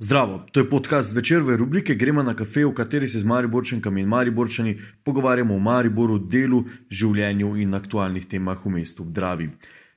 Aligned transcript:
Zdravo, 0.00 0.46
to 0.52 0.60
je 0.60 0.70
podcast 0.70 1.14
večerve 1.14 1.56
rubrike 1.56 1.94
Gremo 1.94 2.22
na 2.22 2.34
kafe, 2.34 2.64
v 2.64 2.74
kateri 2.74 3.08
se 3.08 3.18
z 3.18 3.24
Mariborčankami 3.24 4.00
in 4.00 4.06
Mariborčani 4.08 4.76
pogovarjamo 5.04 5.54
o 5.54 5.58
Mariboru, 5.58 6.18
delu, 6.18 6.62
življenju 6.90 7.56
in 7.58 7.74
aktualnih 7.74 8.28
temah 8.30 8.62
v 8.64 8.70
mestu 8.76 9.04
Dravi. 9.04 9.48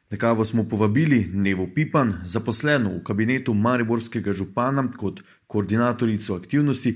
Na 0.09 0.17
kavo 0.17 0.45
smo 0.45 0.63
povabili 0.63 1.29
Nevo 1.33 1.67
Pipan, 1.75 2.15
zaposleno 2.25 2.95
v 2.95 3.03
kabinetu 3.03 3.53
Mariborskega 3.53 4.33
župana 4.33 4.87
kot 4.97 5.21
koordinatorico 5.47 6.33
aktivnosti, 6.35 6.95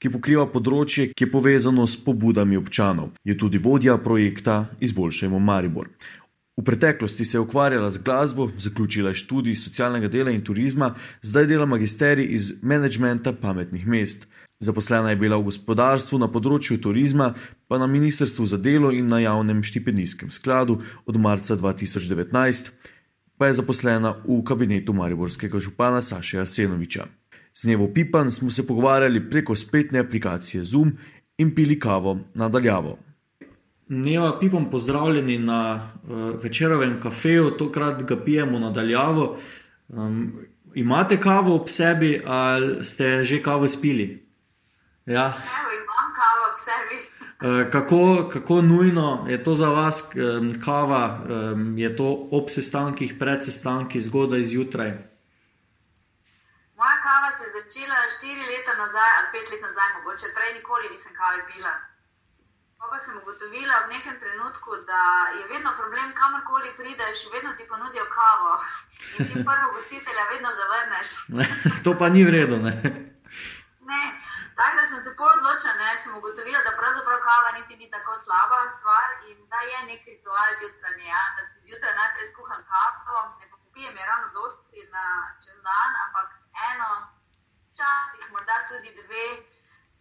ki 0.00 0.10
pokriva 0.10 0.48
področje, 0.50 1.12
ki 1.14 1.28
je 1.28 1.30
povezano 1.30 1.86
s 1.86 2.02
pobudami 2.02 2.58
občanov. 2.58 3.12
Je 3.22 3.36
tudi 3.38 3.62
vodja 3.62 3.94
projekta 4.02 4.64
Izboljšajmo 4.80 5.38
Maribor. 5.38 5.86
V 6.60 6.64
preteklosti 6.64 7.24
se 7.24 7.36
je 7.36 7.40
ukvarjala 7.40 7.90
z 7.90 7.98
glasbo, 8.04 8.50
zaključila 8.58 9.14
študij 9.14 9.56
socialnega 9.56 10.08
dela 10.08 10.30
in 10.30 10.44
turizma, 10.44 10.94
zdaj 11.22 11.46
dela 11.46 11.66
magisterij 11.66 12.26
iz 12.36 12.52
menedžmenta 12.62 13.32
pametnih 13.32 13.86
mest. 13.86 14.26
Zaposlena 14.60 15.10
je 15.10 15.16
bila 15.16 15.38
v 15.40 15.48
gospodarstvu 15.48 16.18
na 16.20 16.28
področju 16.28 16.76
turizma, 16.84 17.32
pa 17.64 17.80
na 17.80 17.88
Ministrstvu 17.88 18.44
za 18.46 18.60
delo 18.60 18.92
in 18.92 19.08
na 19.08 19.22
javnem 19.24 19.62
štipendijskem 19.64 20.28
skladu 20.30 20.82
od 21.08 21.16
marca 21.16 21.56
2019, 21.56 22.68
pa 23.40 23.48
je 23.48 23.56
zaposlena 23.56 24.18
v 24.28 24.42
kabinetu 24.44 24.92
Mariborskega 24.92 25.64
župana 25.64 26.04
Saša 26.04 26.44
Arsenoviča. 26.44 27.08
Z 27.56 27.72
Nevo 27.72 27.88
Pipan 27.88 28.28
smo 28.30 28.50
se 28.50 28.66
pogovarjali 28.66 29.30
preko 29.30 29.56
spletne 29.56 30.04
aplikacije 30.04 30.64
Zoom 30.64 30.92
in 31.38 31.54
pili 31.54 31.80
kavo 31.80 32.18
nadaljavo. 32.34 32.98
Neva 33.92 34.38
Pipom, 34.38 34.70
pozdravljeni 34.70 35.38
na 35.38 35.90
uh, 36.02 36.42
večerovem 36.42 37.00
kafeju, 37.02 37.50
tokrat 37.50 38.02
ga 38.02 38.16
pijemo 38.24 38.58
nadaljavo. 38.58 39.38
Um, 39.88 40.46
imate 40.74 41.20
kavo 41.20 41.54
ob 41.54 41.68
sebi 41.68 42.22
ali 42.26 42.84
ste 42.84 43.24
že 43.24 43.42
kavo 43.42 43.68
spili? 43.68 44.28
Ja, 45.06 45.26
Evo, 45.26 45.70
imam 45.82 46.08
kavo 46.20 46.42
ob 46.50 46.58
sebi. 46.66 46.96
Uh, 47.40 47.72
kako, 47.72 48.30
kako 48.32 48.62
nujno 48.62 49.26
je 49.28 49.42
to 49.42 49.54
za 49.54 49.68
vas, 49.68 50.10
um, 50.14 50.54
kava, 50.64 51.18
um, 51.28 51.78
je 51.78 51.96
to 51.96 52.28
ob 52.30 52.50
sestankih, 52.50 53.14
pred 53.18 53.44
sestanki, 53.44 54.00
zgodaj 54.00 54.44
zjutraj? 54.44 54.90
Moja 56.76 56.96
kava 57.06 57.30
se 57.36 57.44
je 57.44 57.50
začela 57.58 57.98
štiri 58.16 58.42
leta 58.52 58.72
nazaj, 58.82 59.10
ali 59.18 59.28
pet 59.32 59.46
let 59.52 59.62
nazaj, 59.62 59.88
mogoče 59.98 60.26
prej 60.36 60.54
nikoli 60.58 60.86
nisem 60.92 61.12
kave 61.18 61.42
pila. 61.50 61.89
Pa 62.80 62.98
sem 62.98 63.16
ugotovila 63.22 63.76
v 63.84 63.92
nekem 63.94 64.16
trenutku, 64.16 64.70
da 64.88 65.02
je 65.38 65.44
vedno 65.52 65.70
problem, 65.76 66.14
kamorkoli 66.20 66.72
prideš, 66.80 67.18
vedno 67.32 67.52
ti 67.58 67.64
ponudijo 67.68 68.06
kavo 68.16 68.52
in 69.18 69.22
ti 69.28 69.36
prvo 69.50 69.66
gostitelja 69.76 70.24
vedno 70.32 70.50
zavrneš. 70.60 71.08
to 71.84 71.90
pa 72.00 72.06
ni 72.08 72.24
vredno. 72.24 72.56
Ne? 72.66 72.74
ne. 73.90 74.04
Tako 74.58 74.74
da 74.78 74.84
sem 74.90 75.00
se 75.06 75.12
pol 75.18 75.32
odločila, 75.38 75.74
da 75.80 75.96
sem 76.02 76.12
ugotovila, 76.18 76.60
da 76.66 76.78
pravzaprav 76.80 77.20
kava 77.28 77.50
niti 77.58 77.74
ni 77.80 77.86
tako 77.94 78.12
slaba 78.24 78.58
stvar 78.76 79.08
in 79.30 79.38
da 79.52 79.60
je 79.70 79.78
nek 79.90 80.02
ritual 80.12 80.50
jutranje. 80.62 81.08
Ja? 81.14 81.24
Da 81.36 81.42
si 81.48 81.56
zjutraj 81.66 81.94
najprej 82.00 82.26
skuham 82.32 82.62
kavo, 82.72 83.20
ne 83.40 83.46
pa 83.50 83.56
popijem 83.64 83.94
je 84.00 84.08
ravno 84.10 84.28
dosti 84.38 84.80
na 84.96 85.06
čez 85.42 85.56
dan, 85.68 85.90
ampak 86.04 86.28
eno, 86.70 86.90
včasih 87.68 88.24
morda 88.32 88.56
tudi 88.70 88.90
dve 89.00 89.26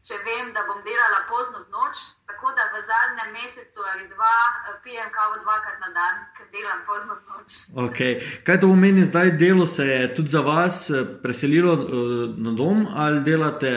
če 0.08 0.18
vem, 0.24 0.52
da 0.56 0.64
bom 0.68 0.80
delala 0.86 1.20
pozno 1.28 1.60
v 1.66 1.68
noč, 1.74 2.02
tako 2.30 2.54
da 2.56 2.70
v 2.72 2.82
zadnjem 2.88 3.34
mesecu 3.36 3.84
ali 3.94 4.08
dva 4.08 4.38
eh, 4.48 4.78
pijem 4.84 5.12
kavo 5.12 5.42
dvakrat 5.44 5.82
na 5.84 5.92
dan, 5.98 6.22
ker 6.38 6.48
delam 6.56 6.86
pozno 6.88 7.18
v 7.20 7.24
noč. 7.34 7.58
Okay. 7.90 8.20
Kaj 8.48 8.62
to 8.64 8.72
pomeni 8.72 9.04
zdaj, 9.06 9.36
delo 9.42 9.68
se 9.68 9.88
je 9.88 10.14
tudi 10.16 10.32
za 10.32 10.42
vas 10.46 10.88
eh, 10.90 11.04
preselilo 11.24 11.76
eh, 11.76 11.84
na 12.38 12.56
dom 12.56 12.88
ali 12.96 13.24
delate 13.28 13.74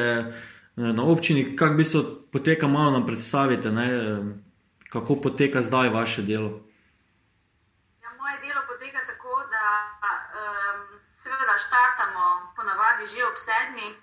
na 0.77 1.03
občini? 1.05 1.57
Kako 1.57 1.75
bi 1.75 1.85
se 1.85 1.99
poteka, 2.33 2.69
malo 2.69 2.91
nam 2.91 3.07
predstavite, 3.07 3.71
ne? 3.71 3.89
kako 4.93 5.17
poteka 5.25 5.63
zdaj 5.63 5.89
vaše 5.89 6.23
delo? 6.23 6.51
Ja, 8.03 8.09
moje 8.21 8.37
delo 8.45 8.63
poteka 8.69 9.01
tako, 9.11 9.35
da 9.53 9.65
um, 9.99 10.81
seveda 11.13 11.57
štartamo 11.65 12.25
ponavadi 12.57 13.09
že 13.13 13.25
ob 13.25 13.37
sedmih 13.37 13.97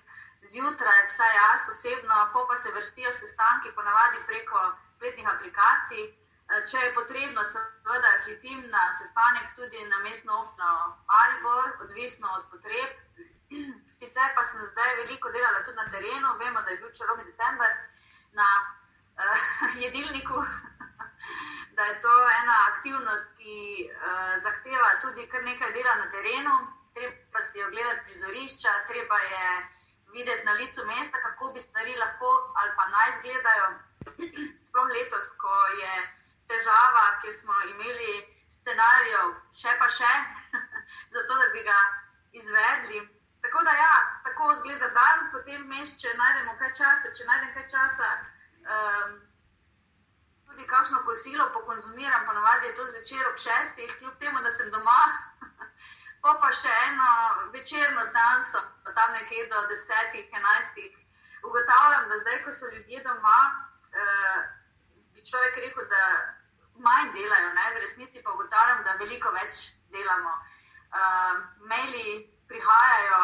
zjutraj, 0.52 1.06
vsaj 1.10 1.34
jaz 1.40 1.68
osebno, 1.72 2.16
pa 2.32 2.40
pa 2.48 2.56
se 2.62 2.72
vrstijo 2.76 3.12
sestanki, 3.12 3.74
ponavadi 3.74 4.26
preko 4.26 4.60
spletnih 4.96 5.28
aplikacij. 5.34 6.02
Eh, 6.50 6.62
če 6.70 6.78
je 6.82 6.94
potrebno, 6.94 7.42
seveda 7.46 8.10
hitim 8.24 8.64
na 8.74 8.80
sestanek 8.98 9.52
tudi 9.58 9.84
na 9.92 9.98
mestno 10.06 10.38
občino 10.42 10.70
Maribor, 11.10 11.68
odvisno 11.84 12.32
od 12.38 12.48
potreb. 12.50 12.90
Sicer 13.98 14.34
pa 14.34 14.44
sem 14.48 14.66
zdaj 14.72 14.96
veliko 15.02 15.30
delala 15.30 15.62
tudi 15.66 15.78
na 15.78 15.86
terenu, 15.94 16.34
vemo, 16.42 16.62
da 16.62 16.74
je 16.74 16.80
bil 16.82 16.90
čarovni 16.98 17.24
december 17.30 17.70
na 18.40 18.48
uh, 18.58 19.46
jedilniku, 19.84 20.42
da 21.76 21.88
je 21.90 22.00
to 22.02 22.14
ena 22.42 22.56
aktivnost, 22.72 23.30
ki 23.38 23.56
uh, 23.86 24.34
zahteva 24.42 24.90
tudi 25.06 25.30
kar 25.30 25.46
nekaj 25.46 25.72
dela 25.78 25.94
na 26.02 26.10
terenu. 26.10 26.60
Treba 26.94 27.40
si 27.50 27.62
ogledati 27.62 28.06
prizorišča, 28.06 28.72
treba 28.88 29.18
je 29.32 29.44
videti 30.12 30.44
na 30.44 30.52
licu 30.52 30.84
mesta, 30.86 31.22
kako 31.22 31.52
bi 31.52 31.60
stvari 31.60 31.96
lahko 31.96 32.30
ali 32.62 32.72
pa 32.76 32.88
naj 32.94 33.08
izgledajo. 33.14 33.68
Sploh 34.66 34.88
letos, 34.96 35.26
ko 35.42 35.54
je 35.82 35.94
težava, 36.48 37.06
ki 37.22 37.32
smo 37.32 37.54
imeli 37.72 38.12
scenarijo, 38.50 39.22
še 39.62 39.72
pa 39.78 39.88
še, 39.88 40.12
zato 41.14 41.40
da 41.40 41.48
bi 41.54 41.64
ga 41.70 41.78
izvedli. 42.32 43.00
Tako 43.40 43.62
da, 43.64 43.72
ja, 43.72 43.94
tako 44.24 44.52
izgleda 44.52 44.88
dan, 44.96 45.26
potem 45.32 45.64
meš, 45.72 45.96
če 46.02 46.12
najdemo 46.18 46.56
kaj 46.60 46.72
časa, 46.82 47.12
če 47.16 47.26
najdemo 47.30 47.56
kaj 47.56 47.68
časa. 47.74 48.12
Um, 48.76 49.18
Tudi 50.50 50.64
kakšno 50.66 51.04
kosilo 51.06 51.44
pokonzumiram, 51.54 52.24
ponovadi 52.26 52.66
je 52.66 52.74
to 52.74 52.86
zvečer 52.88 53.26
ob 53.28 53.36
šestih, 53.38 53.92
kljub 53.98 54.16
temu, 54.18 54.40
da 54.42 54.50
sem 54.50 54.70
doma, 54.74 54.96
pa 56.22 56.34
pa 56.40 56.50
še 56.52 56.72
eno 56.88 57.10
večerno 57.52 58.04
sanso, 58.04 58.60
tam 58.96 59.12
nekje 59.16 59.46
do 59.52 59.62
desetih, 59.72 60.26
enajstih. 60.38 60.96
Ugotavljam, 61.48 62.08
da 62.08 62.18
zdaj, 62.22 62.42
ko 62.44 62.52
so 62.52 62.68
ljudje 62.72 63.00
doma, 63.04 63.38
eh, 64.02 64.40
bi 65.14 65.24
človek 65.24 65.56
rekel, 65.64 65.86
da 65.88 66.02
manj 66.84 67.12
delajo, 67.16 67.54
ne? 67.56 67.66
v 67.74 67.80
resnici 67.84 68.22
pa 68.24 68.34
ugotavljam, 68.36 68.84
da 68.84 68.98
veliko 69.00 69.32
več 69.32 69.72
delamo. 69.94 70.34
Eh, 71.00 71.34
maili 71.70 72.28
prihajajo 72.48 73.22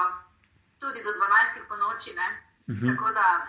tudi 0.80 1.02
do 1.04 1.12
12 1.20 1.68
po 1.68 1.76
noči, 1.76 2.16
mhm. 2.68 2.88
tako 2.88 3.12
da 3.12 3.46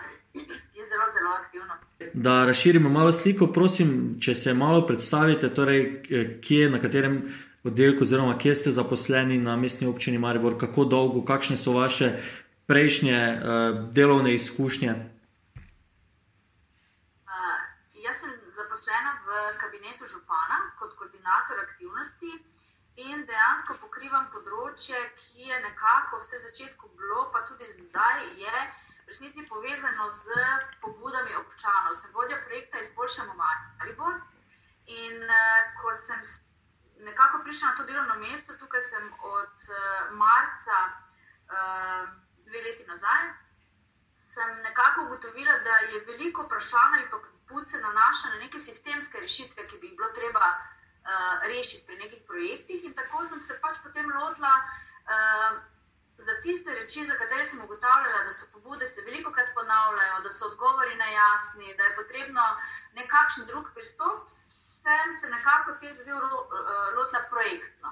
je 0.74 0.86
zelo, 0.86 1.06
zelo 1.16 1.30
aktivno. 1.40 1.74
Da 2.14 2.44
razširimo 2.44 2.88
malo 2.88 3.12
sliko, 3.12 3.46
prosim, 3.46 4.20
če 4.20 4.34
se 4.34 4.54
malo 4.54 4.86
predstavite, 4.86 5.54
torej, 5.54 6.02
kje, 6.44 6.68
na 6.70 6.80
katerem 6.80 7.22
oddelku, 7.64 8.02
oziroma 8.02 8.38
kje 8.38 8.54
ste 8.54 8.70
zaposleni 8.70 9.38
na 9.38 9.56
mestni 9.56 9.86
občini 9.86 10.18
Maribor, 10.18 10.58
kako 10.58 10.84
dolgo, 10.84 11.24
kakšne 11.24 11.56
so 11.56 11.72
vaše 11.72 12.12
prejšnje 12.66 13.18
uh, 13.18 13.40
delovne 13.92 14.34
izkušnje? 14.34 14.92
Uh, 17.24 17.58
jaz 18.04 18.16
sem 18.20 18.30
zaposlena 18.60 19.12
v 19.26 19.28
kabinetu 19.60 20.06
župana 20.06 20.58
kot 20.78 20.94
koordinator 20.94 21.56
aktivnosti 21.64 22.32
in 22.98 23.24
dejansko 23.26 23.78
pokrivam 23.80 24.26
področje, 24.34 24.98
ki 25.18 25.48
je 25.50 25.56
nekako 25.62 26.18
vse 26.22 26.42
začetku 26.50 26.90
bilo, 26.98 27.30
pa 27.32 27.46
tudi 27.46 27.66
zdaj 27.72 28.20
je. 28.42 28.56
V 29.06 29.10
resnici 29.14 29.40
povezano 29.48 30.10
z 30.12 30.22
pobudami 30.82 31.32
občanov. 31.40 31.94
Sem 31.96 32.10
vodja 32.12 32.36
projekta 32.44 32.82
Izboljšamo 32.84 33.34
Maribor. 33.38 34.20
In 34.88 35.16
uh, 35.24 35.38
ko 35.80 35.94
sem 35.96 36.20
nekako 36.98 37.42
prišla 37.44 37.68
na 37.68 37.76
to 37.76 37.84
delovno 37.84 38.14
mesto, 38.14 38.56
tukaj 38.56 38.80
sem 38.80 39.12
od 39.20 39.56
uh, 39.68 39.76
marca 40.12 40.78
uh, 40.88 42.08
dve 42.46 42.62
leti 42.62 42.86
nazaj. 42.86 43.22
Sem 44.30 44.62
nekako 44.62 45.04
ugotovila, 45.04 45.58
da 45.58 45.74
je 45.92 46.04
veliko 46.04 46.42
vprašanj 46.42 46.94
ali 46.98 47.10
pa 47.10 47.18
pobud 47.18 47.68
se 47.68 47.80
nanaša 47.80 48.28
na 48.28 48.38
neke 48.44 48.58
sistemske 48.58 49.20
rešitve, 49.20 49.68
ki 49.68 49.78
bi 49.78 49.86
jih 49.86 49.96
bilo 49.96 50.10
treba 50.12 50.46
uh, 50.50 51.42
rešiti 51.42 51.86
pri 51.86 51.96
nekih 51.96 52.22
projektih. 52.26 52.84
In 52.84 52.94
tako 52.94 53.24
sem 53.24 53.40
se 53.40 53.60
pač 53.60 53.82
potem 53.82 54.12
lotila. 54.12 54.54
Za 56.18 56.34
tiste 56.42 56.74
reči, 56.74 57.04
za 57.06 57.14
katere 57.14 57.44
sem 57.44 57.60
ugotavljala, 57.64 58.24
da 58.24 58.32
so 58.32 58.46
pobude 58.52 58.86
se 58.86 59.00
veliko 59.06 59.30
krat 59.32 59.48
ponavljajo, 59.54 60.20
da 60.20 60.30
so 60.30 60.46
odgovori 60.46 60.96
nejasni, 60.96 61.74
da 61.78 61.84
je 61.84 61.96
potrebno 61.96 62.42
nekakšen 62.94 63.46
drug 63.46 63.70
pristop, 63.74 64.26
sem 64.88 65.12
se 65.12 65.26
nekako 65.36 65.72
te 65.80 65.94
zadeve 65.94 66.18
eh, 66.18 66.94
lotila 66.96 67.22
projektno. 67.30 67.88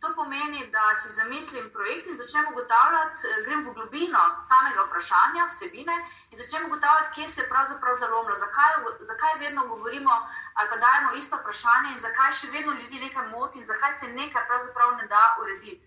To 0.00 0.08
pomeni, 0.14 0.60
da 0.74 0.84
si 1.00 1.08
zamislim 1.18 1.70
projekt 1.76 2.06
in 2.06 2.16
začnem 2.16 2.46
ugotavljati, 2.52 3.26
eh, 3.26 3.42
grem 3.46 3.64
v 3.66 3.72
globino 3.78 4.24
samega 4.50 4.84
vprašanja, 4.88 5.46
vsebine 5.52 5.96
in 6.30 6.38
začnem 6.42 6.66
ugotavljati, 6.68 7.14
kje 7.14 7.28
se 7.28 7.40
je 7.40 7.48
pravzaprav 7.48 7.94
zalomilo, 8.02 8.36
zakaj, 8.44 8.72
zakaj 9.12 9.38
vedno 9.44 9.66
govorimo 9.72 10.14
ali 10.54 10.70
pa 10.70 10.76
dajemo 10.84 11.14
isto 11.20 11.36
vprašanje 11.36 11.92
in 11.92 12.00
zakaj 12.06 12.32
še 12.38 12.52
vedno 12.56 12.72
ljudi 12.80 13.04
nekaj 13.06 13.26
moti 13.34 13.58
in 13.58 13.66
zakaj 13.72 13.92
se 13.92 14.14
nekaj 14.20 14.46
pravzaprav 14.46 14.96
ne 15.00 15.06
da 15.14 15.22
urediti. 15.40 15.84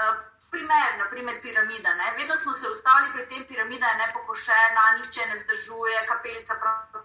Eh, 0.00 0.14
primer, 0.50 0.88
naprimer 0.98 1.40
piramida. 1.42 1.94
Ne? 1.94 2.14
Vedno 2.18 2.36
smo 2.36 2.52
se 2.54 2.68
ustavili 2.68 3.12
pri 3.12 3.28
tem, 3.28 3.46
piramida 3.46 3.86
je 3.86 4.00
nepokošena, 4.02 4.84
nihče 4.98 5.26
ne 5.26 5.36
vzdržuje, 5.40 6.06
kapelica 6.08 6.54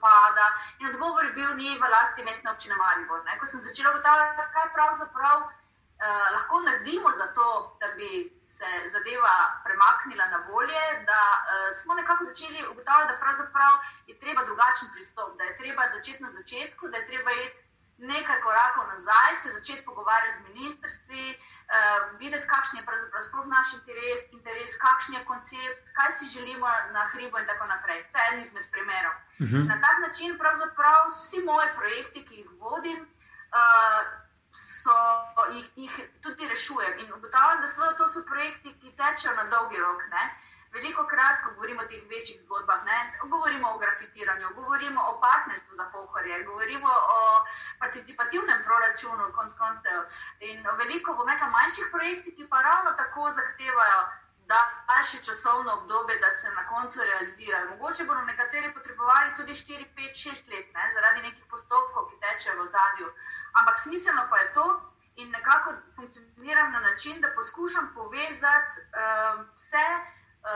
propada. 0.06 0.46
In 0.80 0.88
odgovor 0.88 1.26
je 1.26 1.32
bil, 1.34 1.52
ni 1.56 1.78
v 1.78 1.84
lasti 1.90 2.22
mestne 2.24 2.52
občine 2.52 2.76
Maribor. 2.76 3.24
Ne? 3.26 3.38
Ko 3.40 3.46
sem 3.46 3.60
začela 3.60 3.90
ugotavljati, 3.90 4.54
kaj 4.54 4.74
pravzaprav 4.74 5.38
eh, 5.42 6.28
lahko 6.36 6.62
naredimo 6.62 7.10
za 7.18 7.28
to, 7.34 7.78
da 7.80 7.88
bi 7.98 8.30
se 8.44 8.70
zadeva 8.94 9.36
premaknila 9.66 10.26
na 10.30 10.40
bolje, 10.50 10.86
da 11.10 11.22
eh, 11.34 11.72
smo 11.82 11.94
nekako 11.94 12.26
začeli 12.26 12.68
ugotavljati, 12.72 13.14
da 13.14 13.20
pravzaprav 13.20 13.74
je 14.08 14.20
treba 14.20 14.46
drugačen 14.46 14.90
pristop, 14.94 15.38
da 15.38 15.44
je 15.44 15.58
treba 15.58 15.84
začeti 15.96 16.24
na 16.24 16.30
začetku, 16.30 16.88
da 16.88 16.98
je 16.98 17.08
treba 17.08 17.32
iti 17.32 17.58
nekaj 17.98 18.42
korakov 18.42 18.88
nazaj, 18.88 19.32
se 19.42 19.50
začeti 19.58 19.86
pogovarjati 19.86 20.38
z 20.38 20.48
ministrstvi 20.50 21.26
uh, 21.66 22.20
videti, 22.20 22.48
kakšen 22.48 22.80
je 22.80 22.86
pravzaprav 22.86 23.48
naš 23.48 23.74
interes, 23.78 24.22
interes, 24.38 24.78
kakšen 24.86 25.16
je 25.16 25.26
koncept, 25.32 25.82
kaj 25.98 26.12
si 26.18 26.26
želimo 26.36 26.68
na 26.92 27.06
hribu 27.12 27.38
in 27.40 27.48
tako 27.52 27.66
naprej. 27.74 28.04
To 28.12 28.18
je 28.20 28.26
en 28.34 28.42
izmed 28.42 28.68
primerov. 28.72 29.16
Uh 29.16 29.46
mhm. 29.46 29.56
-huh. 29.56 29.68
Na 29.72 29.78
tak 29.86 29.98
način 30.08 30.38
pravzaprav 30.38 31.00
vsi 31.08 31.40
moji 31.44 31.70
projekti, 31.76 32.26
ki 32.28 32.36
jih 32.36 32.50
vodim, 32.60 33.00
uh, 33.60 34.02
so, 34.52 34.98
jih, 35.52 35.68
jih 35.76 35.94
tudi 36.24 36.48
rešujem. 36.48 36.94
In 37.00 37.14
ugotavljam, 37.14 37.62
da 37.62 37.68
so 37.68 37.82
to 37.98 38.08
so 38.08 38.22
projekti, 38.32 38.70
ki 38.82 38.98
tečejo 39.00 39.36
na 39.36 39.44
dolgi 39.44 39.78
rok. 39.78 40.02
Ne? 40.16 40.24
Veliko 40.76 41.06
krat, 41.08 41.38
ko 41.44 41.54
govorimo 41.56 41.82
o 41.84 41.88
teh 41.92 42.04
večjih 42.10 42.42
zgodbah, 42.42 42.84
ne, 42.86 42.98
govorimo 43.34 43.70
o 43.72 43.78
grafitiranju, 43.84 44.50
govorimo 44.56 45.02
o 45.12 45.14
partnerstvu 45.22 45.76
za 45.76 45.86
pohorje, 45.94 46.44
govorimo 46.44 46.92
o 47.18 47.20
participativnem 47.80 48.64
proračunu, 48.66 49.32
konc 49.38 49.54
koncev. 49.62 50.20
In 50.50 50.68
veliko, 50.82 51.16
bom 51.20 51.32
rekla, 51.32 51.48
manjših 51.58 51.88
projektih, 51.92 52.36
ki 52.38 52.48
pa 52.50 52.62
ravno 52.62 52.92
tako 53.02 53.32
zahtevajo, 53.40 54.02
da 54.52 54.60
daljše 54.88 55.20
časovno 55.28 55.74
obdobje, 55.74 56.20
da 56.20 56.32
se 56.32 56.52
na 56.60 56.68
koncu 56.68 57.00
realizirajo. 57.12 57.70
Mogoče 57.70 58.04
bodo 58.10 58.22
nekateri 58.22 58.74
potrebovali 58.74 59.36
tudi 59.38 59.54
4, 59.54 59.86
5, 59.96 60.20
6 60.30 60.52
let, 60.54 60.68
ne, 60.74 60.92
zaradi 60.94 61.22
nekih 61.22 61.46
postopkov, 61.54 62.10
ki 62.10 62.20
tečejo 62.26 62.62
v 62.62 62.68
zadju. 62.76 63.08
Ampak 63.60 63.80
smiselno 63.80 64.28
pa 64.30 64.38
je 64.44 64.54
to. 64.54 64.68
In 65.16 65.32
nekako 65.32 65.74
funkcioniram 65.96 66.72
na 66.72 66.80
način, 66.80 67.22
da 67.22 67.32
poskušam 67.36 67.92
povezati 67.96 68.80
uh, 68.80 69.46
vse 69.54 69.88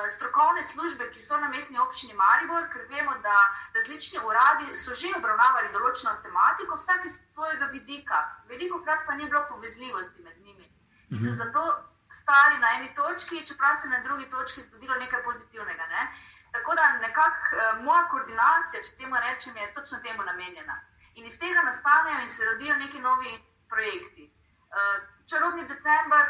strokovne 0.10 0.64
službe, 0.64 1.12
ki 1.12 1.22
so 1.22 1.38
na 1.38 1.48
mestni 1.50 1.80
občini 1.80 2.14
Maribor, 2.14 2.68
ker 2.74 2.86
vemo, 2.90 3.16
da 3.24 3.38
različni 3.74 4.20
uradi 4.26 4.76
so 4.76 4.94
že 4.94 5.14
obravnavali 5.18 5.72
določeno 5.74 6.14
tematiko, 6.24 6.78
vsak 6.78 7.06
iz 7.06 7.20
svojega 7.34 7.72
vidika, 7.74 8.20
veliko 8.52 8.84
krat 8.84 9.06
pa 9.08 9.16
ni 9.16 9.26
bilo 9.26 9.46
povezljivosti 9.50 10.24
med 10.24 10.38
njimi. 10.46 10.68
In 11.10 11.18
se 11.18 11.32
mhm. 11.32 11.38
zato 11.42 11.64
stali 12.10 12.60
na 12.60 12.74
eni 12.78 12.94
točki, 12.96 13.46
čeprav 13.46 13.76
se 13.76 13.90
na 13.90 14.04
drugi 14.04 14.30
točki 14.30 14.62
zgodilo 14.62 14.96
nekaj 14.96 15.24
pozitivnega. 15.24 15.86
Ne? 15.88 16.04
Tako 16.52 16.76
da 16.76 16.98
nekako 16.98 17.56
eh, 17.56 17.82
moja 17.84 18.04
koordinacija, 18.10 18.84
če 18.84 18.98
temu 18.98 19.16
rečem, 19.26 19.58
je 19.58 19.74
točno 19.74 20.00
temu 20.06 20.24
namenjena. 20.24 20.82
In 21.16 21.26
iz 21.26 21.40
tega 21.40 21.62
nastanejo 21.62 22.22
in 22.22 22.30
se 22.30 22.46
rodijo 22.46 22.76
neki 22.76 23.00
novi 23.00 23.34
projekti. 23.70 24.30
Eh, 24.30 25.00
čarobni 25.30 25.68
decembr 25.68 26.30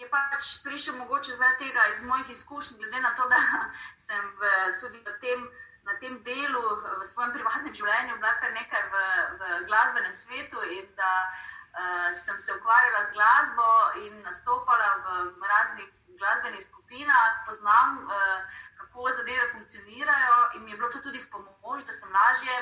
je 0.00 0.08
pač 0.08 0.50
prišel 0.64 0.96
mogoče 0.96 1.36
zaradi 1.36 1.66
tega 1.66 1.86
iz 1.94 2.04
mojih 2.04 2.30
izkušenj, 2.30 2.78
glede 2.78 3.00
na 3.00 3.14
to, 3.16 3.28
da 3.28 3.40
sem 4.06 4.32
v, 4.40 4.52
tudi 4.80 5.02
v 5.06 5.14
tem, 5.20 5.46
na 5.84 5.96
tem 6.00 6.18
delu, 6.24 6.64
v 7.00 7.06
svojem 7.12 7.32
privatnem 7.36 7.74
življenju, 7.74 8.18
bila 8.18 8.34
kar 8.40 8.52
nekaj 8.56 8.84
v, 8.94 9.04
v 9.40 9.62
glasbenem 9.68 10.14
svetu 10.14 10.66
in 10.78 10.90
da 10.96 11.12
uh, 11.28 12.10
sem 12.16 12.40
se 12.40 12.56
ukvarjala 12.56 13.06
z 13.06 13.16
glasbo 13.16 13.70
in 14.06 14.20
nastopala 14.26 14.90
v 15.38 15.52
raznih 15.54 15.88
glasbenih 16.20 16.64
skupinah, 16.66 17.44
poznam. 17.46 18.04
Uh, 18.04 18.66
kako 18.90 19.10
zadeve 19.16 19.52
funkcionirajo, 19.52 20.36
in 20.54 20.64
mi 20.64 20.70
je 20.70 20.76
bilo 20.76 20.88
to 20.90 20.98
tudi 20.98 21.18
v 21.18 21.30
pomoč, 21.30 21.84
da 21.86 21.92
sem 21.92 22.10
lažje 22.12 22.54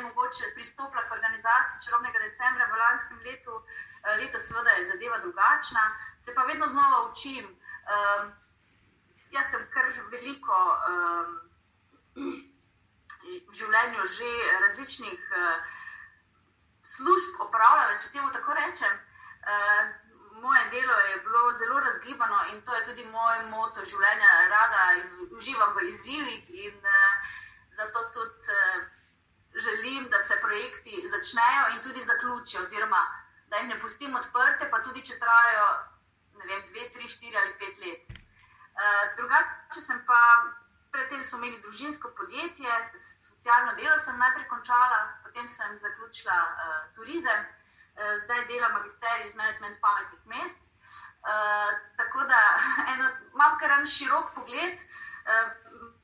pristopila 0.54 1.02
k 1.08 1.14
organizaciji 1.16 1.82
črnega 1.84 2.18
decembra 2.18 2.66
v 2.66 2.80
lanskem 2.82 3.18
letu. 3.24 3.54
Eh, 4.04 4.16
letos, 4.20 4.42
seveda, 4.48 4.70
je 4.70 4.84
zadeva 4.92 5.18
drugačna, 5.18 5.82
se 6.28 6.34
pa 6.34 6.42
vedno 6.42 6.66
znova 6.66 7.10
učim. 7.10 7.44
Um, 7.46 8.32
jaz 9.30 9.50
sem 9.50 9.62
kar 9.74 9.86
veliko 10.10 10.58
um, 10.88 11.30
v 13.48 13.54
življenju 13.60 14.04
že 14.16 14.28
različnih 14.64 15.22
uh, 15.38 15.70
služb 16.92 17.40
opravljala, 17.46 17.96
če 18.02 18.12
temu 18.12 18.28
tako 18.36 18.58
rečem. 18.60 19.00
Uh, 19.48 19.88
moje 20.44 20.68
delo 20.74 20.98
je 21.06 21.16
bilo 21.24 21.52
zelo 21.62 21.80
razgibano 21.80 22.44
in 22.52 22.60
to 22.62 22.76
je 22.76 22.84
tudi 22.90 23.08
moj 23.16 23.42
moto 23.48 23.84
življenja. 23.84 24.36
Rada 24.52 24.84
uživam 25.32 25.74
v 25.80 25.88
izzivih 25.88 26.54
in 26.68 26.76
uh, 26.76 27.34
zato 27.80 28.08
tudi 28.12 28.58
uh, 28.60 28.80
želim, 29.54 30.10
da 30.12 30.18
se 30.18 30.36
projekti 30.44 31.06
začnejo 31.08 31.68
in 31.74 31.82
tudi 31.82 32.04
zaključijo, 32.04 32.62
oziroma 32.68 33.06
da 33.48 33.56
jih 33.56 33.68
ne 33.68 33.80
pustim 33.80 34.16
odprte, 34.16 34.68
pa 34.70 34.82
tudi 34.84 35.00
če 35.08 35.16
trajajo 35.18 35.70
vem, 36.48 36.64
dve, 36.70 36.88
tri, 36.94 37.08
štiri 37.08 37.36
ali 37.36 37.54
pet 37.60 37.78
let. 37.84 38.16
Uh, 38.78 39.04
drugače 39.16 39.80
sem 39.80 40.00
pa. 40.06 40.22
Predtem 40.88 41.20
smo 41.22 41.36
imeli 41.38 41.60
družinsko 41.60 42.08
podjetje, 42.16 42.76
socialno 42.96 43.74
delo 43.76 43.98
sem 44.00 44.16
najprej 44.18 44.46
končala, 44.48 45.00
potem 45.22 45.44
sem 45.48 45.76
zaključila 45.76 46.36
uh, 46.48 46.78
turizem. 46.96 47.42
Eh, 47.98 48.18
zdaj 48.24 48.46
dela 48.46 48.68
magisterij 48.68 49.26
iz 49.26 49.34
management 49.34 49.80
pametnih 49.80 50.26
mest. 50.26 50.56
Uh, 50.56 51.70
tako 51.96 52.24
da 52.30 52.40
eno, 52.92 53.08
imam 53.34 53.58
kar 53.60 53.70
en 53.70 53.86
širok 53.86 54.34
pogled. 54.34 54.76
Uh, 54.78 55.48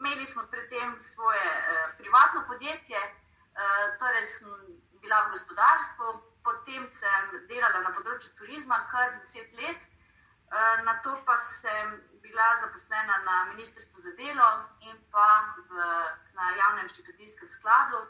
imeli 0.00 0.26
smo 0.26 0.42
predtem 0.50 0.98
svoje 0.98 1.48
uh, 1.56 1.96
privatno 1.98 2.44
podjetje, 2.46 3.00
uh, 3.00 3.98
torej 3.98 4.26
sem 4.26 4.50
bila 5.00 5.22
v 5.26 5.30
gospodarstvu, 5.30 6.06
potem 6.44 6.86
sem 6.86 7.30
delala 7.48 7.80
na 7.86 7.94
področju 7.96 8.34
turizma 8.40 8.82
kar 8.90 9.14
deset 9.20 9.54
let, 9.60 9.78
uh, 9.78 9.93
na 10.84 10.94
to 11.02 11.22
pa 11.26 11.36
sem 11.36 12.00
bila 12.22 12.56
zaposlena 12.60 13.18
na 13.18 13.44
Ministrstvu 13.44 14.00
za 14.00 14.12
delo 14.16 14.50
in 14.80 14.96
pa 15.10 15.54
v, 15.68 15.70
na 16.34 16.50
javnem 16.56 16.88
štipendijskem 16.88 17.48
skladu. 17.48 18.06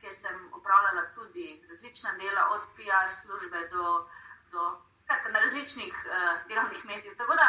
Kjer 0.00 0.14
sem 0.14 0.36
upravljala 0.54 1.02
tudi 1.14 1.64
različna 1.68 2.12
dela, 2.12 2.48
od 2.50 2.62
PR 2.76 3.12
službe 3.22 3.68
do, 3.68 4.08
do 4.52 4.82
skratka, 5.02 5.28
na 5.30 5.40
različnih 5.40 5.94
uh, 5.94 6.48
delovnih 6.48 6.84
mestih. 6.84 7.16
Tako 7.18 7.34
da 7.34 7.46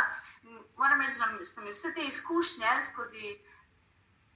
moram 0.77 1.01
reči, 1.01 1.19
da 1.19 1.45
so 1.45 1.61
mi 1.61 1.71
vse 1.71 1.93
te 1.93 2.01
izkušnje 2.01 2.71
skozi 2.91 3.39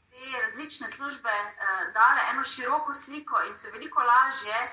te 0.10 0.42
različne 0.42 0.90
službe 0.90 1.36
uh, 1.44 1.94
dale 1.94 2.22
eno 2.32 2.44
široko 2.44 2.94
sliko 2.94 3.42
in 3.48 3.56
se 3.56 3.72
veliko 3.72 4.02
lažje 4.02 4.72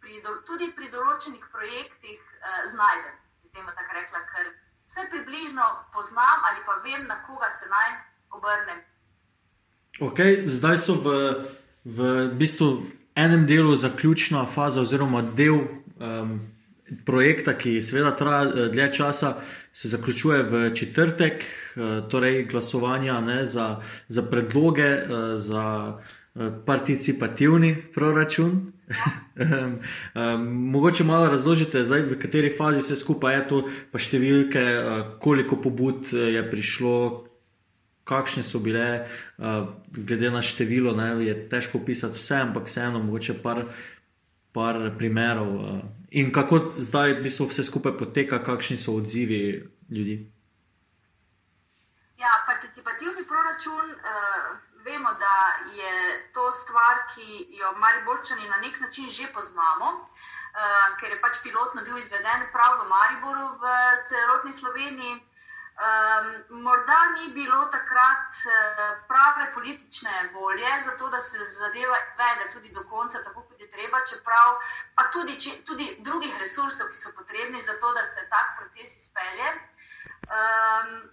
pri 0.00 0.22
do, 0.22 0.36
tudi 0.46 0.72
pri 0.76 0.90
določenih 0.90 1.48
projektih 1.52 2.20
uh, 2.20 2.70
znajdem. 2.70 3.16
Temu 3.54 3.70
tako 3.78 3.92
rekla, 3.94 4.20
ker 4.34 4.52
vse 4.94 5.02
približno 5.10 5.66
poznam 5.90 6.38
ali 6.46 6.62
pa 6.62 6.74
vem, 6.86 7.02
na 7.10 7.18
koga 7.26 7.50
se 7.50 7.66
naj 7.74 7.90
obrnem. 8.30 8.78
Okay, 9.98 10.46
zdaj 10.46 10.78
so 10.78 10.94
v 10.94 11.06
v 11.84 12.28
bistvu 12.32 12.82
enem 13.14 13.46
delu 13.46 13.76
zaključna 13.76 14.46
faza, 14.46 14.80
oziroma 14.80 15.22
del 15.22 15.54
um, 15.54 16.40
projekta, 17.06 17.54
ki 17.58 17.82
seveda 17.82 18.16
traja 18.16 18.44
eh, 18.48 18.68
dlje 18.72 18.92
časa, 18.92 19.34
se 19.72 19.88
zaključuje 19.88 20.42
v 20.42 20.74
četrtek, 20.74 21.44
uh, 21.44 22.08
torej 22.08 22.44
glasovanja 22.44 23.20
ne, 23.20 23.46
za, 23.46 23.80
za 24.08 24.22
predloge, 24.22 24.92
uh, 24.96 25.34
za 25.36 25.98
participativni 26.66 27.76
proračun. 27.94 28.72
Um, 28.88 29.78
um, 30.14 30.46
mogoče 30.70 31.04
malo 31.04 31.28
razložite, 31.28 31.84
zdaj, 31.84 32.02
v 32.02 32.18
kateri 32.20 32.50
fazi 32.58 32.82
vse 32.82 32.96
skupaj 32.96 33.34
je 33.34 33.44
to, 33.48 33.60
pa 33.92 33.98
številke, 33.98 34.60
uh, 34.60 35.04
koliko 35.22 35.58
pobud 35.62 36.12
je 36.12 36.42
prišlo, 36.50 36.96
kakšne 38.04 38.44
so 38.44 38.60
bile, 38.60 39.06
uh, 39.38 39.72
glede 39.96 40.30
na 40.30 40.44
število, 40.44 40.92
ne, 40.96 41.14
je 41.24 41.36
težko 41.48 41.80
opisati 41.80 42.20
vse, 42.20 42.42
ampak 42.44 42.68
vseeno, 42.68 43.00
mogoče 43.04 43.38
par, 43.42 43.64
par 44.52 44.80
primerov. 44.98 45.50
Uh, 45.54 45.80
in 46.10 46.30
kako 46.32 46.74
zdaj 46.76 47.18
bi 47.24 47.32
se 47.32 47.48
vse 47.48 47.64
skupaj 47.64 47.96
poteka, 47.98 48.42
kakšni 48.44 48.76
so 48.76 48.98
odzivi 49.00 49.64
ljudi. 49.90 50.20
Ja, 52.20 52.36
participativni 52.46 53.24
proračun. 53.28 53.96
Uh... 54.00 54.73
Vemo, 54.84 55.12
da 55.14 55.36
je 55.72 55.92
to 56.32 56.52
stvar, 56.52 56.96
ki 57.14 57.46
jo 57.58 57.72
mali 57.72 58.02
borčani 58.04 58.48
na 58.48 58.56
nek 58.56 58.80
način 58.80 59.08
že 59.08 59.32
poznamo, 59.32 59.90
uh, 59.92 60.96
ker 61.00 61.10
je 61.10 61.20
pač 61.20 61.38
pilotno 61.42 61.84
bil 61.84 61.98
izveden 61.98 62.44
prav 62.52 62.80
v 62.80 62.88
Mariboru, 62.88 63.46
v 63.62 63.64
celotni 64.10 64.52
Sloveniji. 64.52 65.14
Um, 65.74 66.60
morda 66.62 66.98
ni 67.16 67.32
bilo 67.34 67.64
takrat 67.66 68.44
uh, 68.46 68.92
prave 69.08 69.48
politične 69.54 70.30
volje 70.34 70.70
za 70.84 70.96
to, 70.96 71.08
da 71.10 71.20
se 71.20 71.44
zadeva 71.44 71.96
vede 72.20 72.50
tudi 72.52 72.70
do 72.72 72.84
konca, 72.90 73.24
tako 73.24 73.42
kot 73.42 73.60
je 73.60 73.70
treba, 73.70 74.04
čeprav 74.10 74.60
pa 74.94 75.08
tudi, 75.16 75.40
če, 75.40 75.56
tudi 75.66 75.96
drugih 75.98 76.38
resursov, 76.40 76.92
ki 76.92 77.00
so 77.00 77.16
potrebni 77.16 77.62
za 77.62 77.80
to, 77.80 77.92
da 77.92 78.04
se 78.04 78.28
tak 78.30 78.54
proces 78.60 78.96
izpelje. 79.00 79.50
Um, 80.28 81.10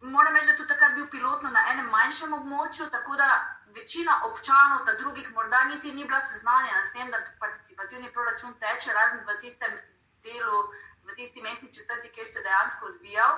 moram 0.00 0.34
reči, 0.34 0.46
da 0.46 0.52
je 0.52 0.56
tudi 0.56 0.68
takrat 0.68 0.94
bil 0.94 1.08
pilotno 1.10 1.50
na 1.50 1.62
enem 1.72 1.88
manjšem 1.90 2.32
območju, 2.32 2.90
tako 2.90 3.16
da 3.16 3.28
večina 3.74 4.20
občanov, 4.30 4.84
ta 4.86 4.94
drugih, 4.94 5.30
morda 5.34 5.64
niti 5.64 5.92
ni 5.92 6.04
bila 6.04 6.20
seznanjena 6.20 6.82
s 6.84 6.92
tem, 6.92 7.10
da 7.10 7.18
participativni 7.40 8.12
proračun 8.12 8.54
teče, 8.62 8.92
razen 8.92 9.24
v 9.26 9.40
tistem 9.40 9.74
delu, 10.22 10.62
v 11.08 11.16
tisti 11.16 11.42
mestni 11.42 11.74
četrti, 11.74 12.12
kjer 12.14 12.26
se 12.26 12.38
je 12.38 12.44
dejansko 12.44 12.86
odvijal. 12.86 13.34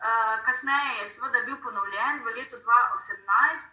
Uh, 0.00 0.44
kasneje 0.44 0.94
je 1.00 1.06
seveda 1.06 1.42
bil 1.44 1.58
ponovljen 1.62 2.22
v 2.24 2.32
letu 2.38 2.56
2018. 2.56 3.68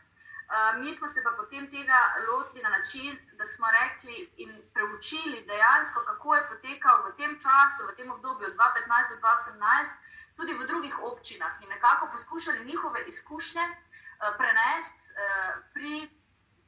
Uh, 0.47 0.79
mi 0.81 0.93
smo 0.93 1.07
se 1.07 1.23
pa 1.23 1.31
potem 1.37 1.69
tega 1.71 1.99
lotili 2.27 2.63
na 2.63 2.69
način, 2.69 3.19
da 3.39 3.45
smo 3.45 3.67
rekli 3.71 4.31
in 4.37 4.51
preučili 4.73 5.45
dejansko, 5.47 6.03
kako 6.09 6.35
je 6.35 6.47
potekal 6.49 7.03
v 7.07 7.15
tem 7.19 7.39
času, 7.39 7.87
v 7.87 7.95
tem 7.95 8.11
obdobju 8.11 8.47
2015 8.47 9.09
do 9.11 9.17
2018, 9.23 10.06
tudi 10.37 10.53
v 10.53 10.67
drugih 10.67 10.95
občinah 11.09 11.61
in 11.61 11.69
nekako 11.69 12.09
poskušali 12.11 12.65
njihove 12.65 13.03
izkušnje 13.11 13.65
uh, 13.69 13.75
prenesti 14.37 15.03
uh, 15.11 15.63
pri 15.73 15.93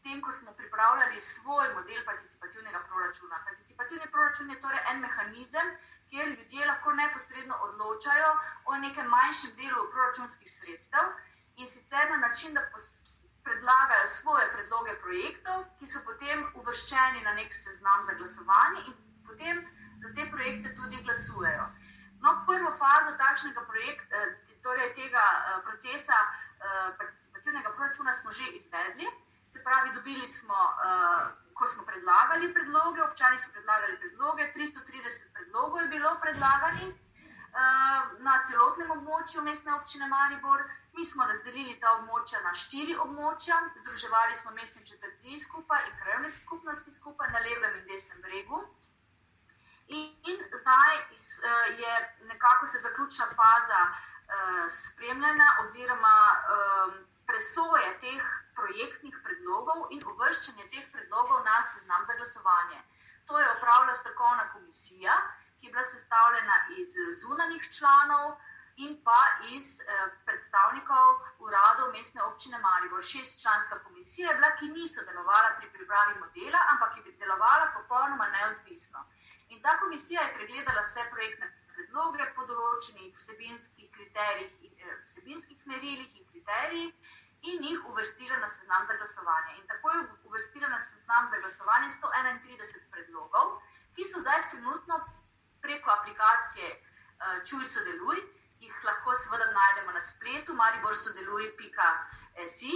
tem, 0.03 0.21
ko 0.21 0.31
smo 0.31 0.53
pripravljali 0.53 1.19
svoj 1.19 1.73
model 1.73 2.05
participativnega 2.05 2.79
proračuna. 2.89 3.43
Participativni 3.45 4.11
proračun 4.11 4.49
je 4.49 4.61
torej 4.61 4.81
en 4.91 4.99
mehanizem, 4.99 5.67
kjer 6.09 6.27
ljudje 6.27 6.65
lahko 6.65 6.93
neposredno 6.93 7.55
odločajo 7.67 8.29
o 8.65 8.77
nekem 8.77 9.07
manjšem 9.07 9.51
delu 9.59 9.83
proračunskih 9.91 10.51
sredstev 10.51 11.05
in 11.55 11.67
sicer 11.67 12.09
na 12.11 12.17
način, 12.17 12.53
da 12.53 12.61
predlagajo 13.43 14.07
svoje 14.07 14.45
predloge 14.53 14.95
projektov, 15.03 15.65
ki 15.79 15.87
so 15.87 15.99
potem 16.05 16.45
uvrščeni 16.61 17.21
na 17.27 17.33
nek 17.33 17.53
seznam 17.53 18.03
za 18.07 18.13
glasovanje 18.13 18.81
in 18.87 18.97
potem 19.27 19.61
za 20.01 20.13
te 20.15 20.25
projekte 20.31 20.75
tudi 20.75 21.03
glasujejo. 21.03 21.69
No, 22.19 22.43
prvo 22.45 22.71
fazo 22.75 23.15
takšnega 23.15 23.61
projekta, 23.63 24.15
eh, 24.15 24.35
torej 24.59 24.91
tega 24.95 25.23
eh, 25.23 25.61
procesa 25.63 26.17
eh, 26.19 26.91
participativnega 26.99 27.71
proračuna, 27.75 28.13
smo 28.13 28.31
že 28.31 28.51
izvedli. 28.59 29.07
Se 29.49 29.63
pravi, 29.63 29.89
dobili 29.93 30.27
smo, 30.27 30.53
ko 31.57 31.67
smo 31.67 31.83
predlagali 31.83 32.53
predloge, 32.53 33.01
občani 33.01 33.37
so 33.37 33.49
predlagali 33.51 33.97
predloge, 33.97 34.45
330 34.53 35.33
predlogov 35.33 35.81
je 35.81 35.87
bilo 35.87 36.11
predlaganih 36.21 36.93
na 38.21 38.35
celotnem 38.45 38.91
območju 38.93 39.41
mestne 39.41 39.73
občine 39.73 40.05
Maribor. 40.07 40.61
Mi 40.93 41.05
smo 41.05 41.25
razdelili 41.25 41.79
ta 41.81 41.95
območja 41.97 42.43
na 42.45 42.53
štiri 42.53 42.93
območja, 43.01 43.57
združevali 43.81 44.35
smo 44.35 44.53
mestne 44.53 44.85
četrti 44.85 45.39
skupaj 45.39 45.81
in 45.89 45.97
krajovne 46.03 46.29
skupnosti 46.29 46.91
skupaj 46.91 47.33
na 47.33 47.41
levem 47.41 47.81
in 47.81 47.89
desnem 47.89 48.21
bregu. 48.21 48.61
In, 49.97 50.05
in 50.31 50.39
zdaj 50.61 50.95
iz, 51.15 51.25
uh, 51.39 51.79
je 51.81 51.93
nekako 52.31 52.67
se 52.67 52.77
zaključila 52.77 53.27
faza 53.39 53.81
uh, 53.89 54.65
spremljanja 54.81 55.47
oziroma 55.61 56.17
uh, 56.35 56.93
presoje 57.27 57.89
teh 58.03 58.23
projektnih 58.59 59.15
predlogov 59.23 59.87
in 59.95 60.05
uvrščanje 60.13 60.65
teh 60.73 60.85
predlogov 60.93 61.43
na 61.45 61.57
seznam 61.71 62.05
za 62.05 62.13
glasovanje. 62.19 62.79
To 63.27 63.39
je 63.39 63.51
opravila 63.55 63.95
strokovna 63.95 64.45
komisija, 64.53 65.15
ki 65.59 65.67
je 65.67 65.71
bila 65.71 65.83
sestavljena 65.83 66.55
iz 66.77 66.95
zunanjih 67.21 67.69
članov, 67.77 68.37
in 68.79 68.95
pa 69.03 69.21
iz 69.55 69.79
eh, 69.79 69.85
predstavnikov 70.25 71.07
uradov 71.39 71.91
mestne 71.91 72.23
občine 72.23 72.59
Maribor. 72.59 73.03
Šestčlanska 73.03 73.79
komisija 73.83 74.29
je 74.29 74.35
bila, 74.35 74.51
ki 74.59 74.71
ni 74.75 74.87
sodelovala 74.87 75.49
pri 75.59 75.69
pripravi 75.75 76.19
modela, 76.19 76.59
ampak 76.73 76.97
je 76.97 77.11
delovala 77.23 77.71
popolnoma 77.75 78.27
neodvisno. 78.35 79.03
In 79.49 79.61
ta 79.61 79.77
komisija 79.79 80.21
je 80.21 80.33
pregledala 80.33 80.81
vse 80.81 81.05
projektne 81.11 81.47
predloge 81.73 82.25
po 82.35 82.45
določenih 82.49 83.15
vsebinskih 83.17 83.89
kriterijih, 83.95 84.51
eh, 84.77 84.97
vsebinskih 85.05 85.65
merilih 85.71 86.19
in 86.19 86.27
kriterijih. 86.33 87.15
In 87.49 87.63
jih 87.63 87.85
uvrstila 87.87 88.37
na 88.37 88.47
seznam 88.47 88.85
za 88.85 88.95
glasovanje. 88.99 89.53
In 89.57 89.67
tako 89.67 89.91
je 89.91 89.99
uvrstila 90.27 90.67
na 90.67 90.79
seznam 90.79 91.29
za 91.33 91.37
glasovanje 91.39 91.89
131 91.95 92.83
predlogov, 92.91 93.53
ki 93.95 94.03
so 94.05 94.19
zdaj 94.19 94.41
trenutno 94.51 94.99
preko 95.61 95.91
aplikacije 95.91 96.67
uh, 96.73 97.39
Čuj 97.47 97.63
sodeluj, 97.63 98.19
jih 98.59 98.83
lahko 98.83 99.15
seveda 99.15 99.47
najdemo 99.55 99.91
na 99.91 100.01
spletu, 100.01 100.53
maribor 100.53 100.95
sodeluje.si. 100.95 102.75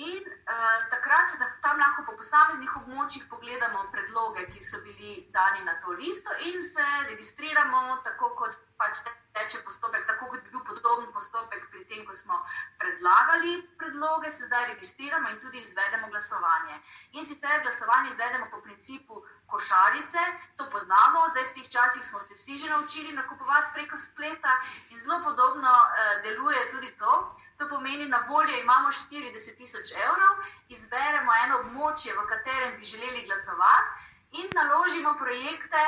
In 0.00 0.24
uh, 0.24 0.80
takrat, 0.88 1.34
da 1.40 1.46
tam 1.60 1.76
lahko 1.82 2.06
po 2.08 2.16
posameznih 2.16 2.76
območjih 2.80 3.26
pogledamo 3.28 3.82
predloge, 3.92 4.46
ki 4.52 4.62
so 4.64 4.80
bili 4.86 5.26
dani 5.34 5.66
na 5.66 5.74
to 5.82 5.92
listo, 5.98 6.36
in 6.48 6.62
se 6.64 6.86
registriramo, 7.10 7.82
tako 8.06 8.30
kot 8.38 8.56
pač 8.80 9.02
teče 9.36 9.60
postopek, 9.64 10.06
tako 10.06 10.28
kot 10.32 10.42
bi 10.44 10.50
bil 10.54 10.62
podoben 10.68 11.10
postopek 11.14 11.66
pri 11.72 11.84
tem, 11.90 12.04
ko 12.06 12.14
smo 12.16 12.38
predlagali 12.80 13.52
predloge, 13.82 14.30
se 14.30 14.48
zdaj 14.48 14.66
registriramo 14.72 15.30
in 15.30 15.40
tudi 15.40 15.60
izvedemo 15.60 16.08
glasovanje. 16.14 16.80
In 17.12 17.26
sicer 17.26 17.62
glasovanje 17.66 18.10
izvedemo 18.10 18.48
po 18.50 18.60
principu 18.64 19.22
košarice, 19.52 20.24
to 20.56 20.66
poznamo, 20.72 21.28
zdaj 21.34 21.46
v 21.50 21.54
teh 21.58 21.70
časih 21.76 22.04
smo 22.06 22.20
se 22.20 22.34
vsi 22.38 22.58
že 22.58 22.70
naučili 22.70 23.12
nakupovati 23.12 23.72
preko 23.74 23.96
spleta 23.96 24.52
in 24.90 24.98
zelo 24.98 25.20
podobno 25.24 25.70
eh, 25.70 26.20
deluje 26.22 26.70
tudi 26.70 26.90
to. 26.98 27.14
To 27.58 27.68
pomeni, 27.68 28.06
na 28.08 28.22
voljo 28.28 28.56
imamo 28.56 28.88
40 28.88 29.56
tisoč 29.56 29.92
evrov, 30.06 30.38
izberemo 30.68 31.32
eno 31.44 31.58
območje, 31.64 32.14
v 32.16 32.26
katerem 32.32 32.78
bi 32.78 32.84
želeli 32.92 33.26
glasovati 33.26 34.40
in 34.40 34.48
naložimo 34.54 35.14
projekte 35.18 35.82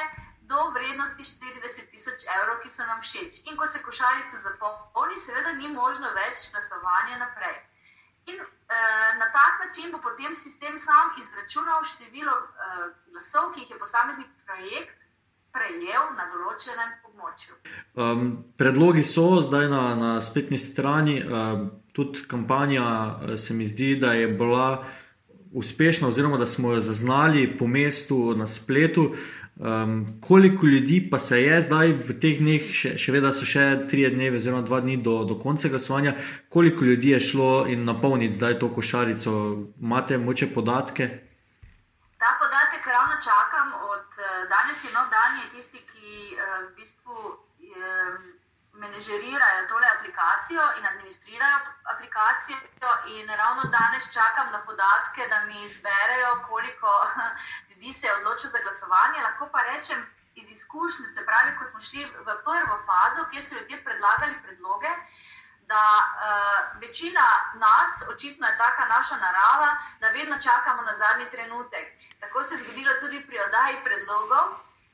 do 0.51 0.61
vrednosti 0.75 1.23
40 1.23 1.91
tisoč 1.93 2.21
evrov, 2.37 2.63
ki 2.63 2.71
so 2.71 2.83
nam 2.87 3.01
všeč. 3.05 3.33
In 3.49 3.57
ko 3.59 3.67
se 3.67 3.83
košarica 3.87 4.37
zapolni, 4.47 5.17
seveda 5.17 5.53
ni 5.61 5.69
možno 5.71 6.11
več 6.17 6.51
glasovanja 6.53 7.17
naprej. 7.25 7.57
In 8.31 8.39
uh, 8.39 8.47
na 9.23 9.27
tak 9.35 9.53
način 9.63 9.91
bo 9.93 9.99
potem 9.99 10.35
sistem 10.35 10.77
sam 10.77 11.15
izračunal 11.23 11.83
število 11.93 12.35
uh, 12.35 12.47
glasov, 13.11 13.53
ki 13.55 13.65
jih 13.65 13.71
je 13.75 13.79
posameznik 13.79 14.31
projekt 14.47 14.99
prejel 15.53 16.05
na 16.17 16.31
določenem 16.33 16.91
območju. 17.11 17.59
Um, 17.99 18.29
predlogi 18.57 19.03
so 19.05 19.43
zdaj 19.45 19.69
na, 19.69 19.83
na 19.99 20.13
spletni 20.25 20.59
strani, 20.59 21.19
um, 21.21 21.67
tudi 21.93 22.25
kampanja 22.31 23.37
se 23.37 23.55
mi 23.55 23.67
zdi, 23.69 23.97
da 24.01 24.15
je 24.17 24.31
bila 24.33 24.87
uspešna, 25.53 26.09
oziroma 26.09 26.39
da 26.41 26.47
smo 26.49 26.73
jo 26.73 26.81
zaznali 26.81 27.45
po 27.59 27.67
mestu 27.69 28.33
na 28.39 28.47
spletu. 28.49 29.11
Uh, 29.13 29.42
Um, 29.57 30.21
koliko 30.29 30.67
ljudi 30.67 31.09
pa 31.11 31.19
se 31.19 31.43
je 31.43 31.63
zdaj 31.63 31.93
v 31.93 32.15
teh 32.21 32.39
dneh, 32.41 32.71
še, 32.73 32.95
še 32.99 33.13
vedno 33.13 33.35
so 33.37 33.45
še 33.45 33.85
tri 33.91 34.07
dni, 34.09 34.31
oziroma 34.33 34.65
dva 34.65 34.81
dni 34.81 34.97
do, 34.97 35.19
do 35.29 35.37
konca 35.39 35.69
glasovanja, 35.69 36.15
koliko 36.49 36.89
ljudi 36.89 37.13
je 37.13 37.21
šlo 37.21 37.67
in 37.69 37.85
napolniti 37.85 38.39
zdaj 38.41 38.59
to 38.59 38.73
košarico? 38.73 39.33
Imate 39.81 40.19
moče 40.19 40.49
podatke? 40.55 41.09
Ta 42.17 42.33
podatek 42.41 42.87
ravno 42.97 43.21
čakam. 43.21 43.77
Od 43.93 44.09
uh, 44.25 44.31
danes 44.49 44.85
je 44.89 44.93
nov 44.97 45.13
dan, 45.13 45.43
je 45.45 45.51
tisti, 45.57 45.85
ki 45.85 46.39
uh, 46.39 46.69
v 46.69 46.71
bistvu. 46.81 47.19
Um, 47.73 48.33
menedžerirajo 48.73 49.69
tole 49.69 49.87
aplikacijo 49.97 50.63
in 50.79 50.87
administrirajo 50.87 51.59
aplikacijo. 51.93 52.57
In 53.17 53.27
ravno 53.43 53.63
danes 53.79 54.05
čakam 54.17 54.49
na 54.53 54.61
podatke, 54.69 55.23
da 55.33 55.45
mi 55.47 55.63
izberejo, 55.63 56.31
koliko 56.49 56.91
ljudi 57.83 57.93
se 57.99 58.07
je 58.07 58.17
odločilo 58.17 58.51
za 58.51 58.59
glasovanje. 58.65 59.23
Lahko 59.23 59.49
pa 59.53 59.61
rečem 59.63 60.07
iz 60.35 60.51
izkušnje, 60.51 61.07
se 61.07 61.27
pravi, 61.27 61.57
ko 61.59 61.65
smo 61.65 61.81
šli 61.81 62.05
v 62.27 62.29
prvo 62.47 62.77
fazo, 62.87 63.27
kjer 63.31 63.43
so 63.45 63.55
ljudje 63.55 63.85
predlagali 63.85 64.43
predloge. 64.43 64.93
Da 65.73 65.83
uh, 65.83 66.81
večina 66.81 67.27
nas, 67.55 67.93
očitno 68.15 68.47
je 68.47 68.59
taka 68.59 68.85
naša 68.95 69.17
narava, 69.17 69.71
da 70.01 70.09
vedno 70.09 70.39
čakamo 70.47 70.83
na 70.83 70.95
zadnji 70.95 71.27
trenutek. 71.31 71.87
Tako 72.21 72.45
se 72.45 72.55
je 72.55 72.63
zgodilo 72.63 72.93
tudi 73.01 73.27
pri 73.27 73.39
oddaji 73.47 73.85
predlogov. 73.85 74.47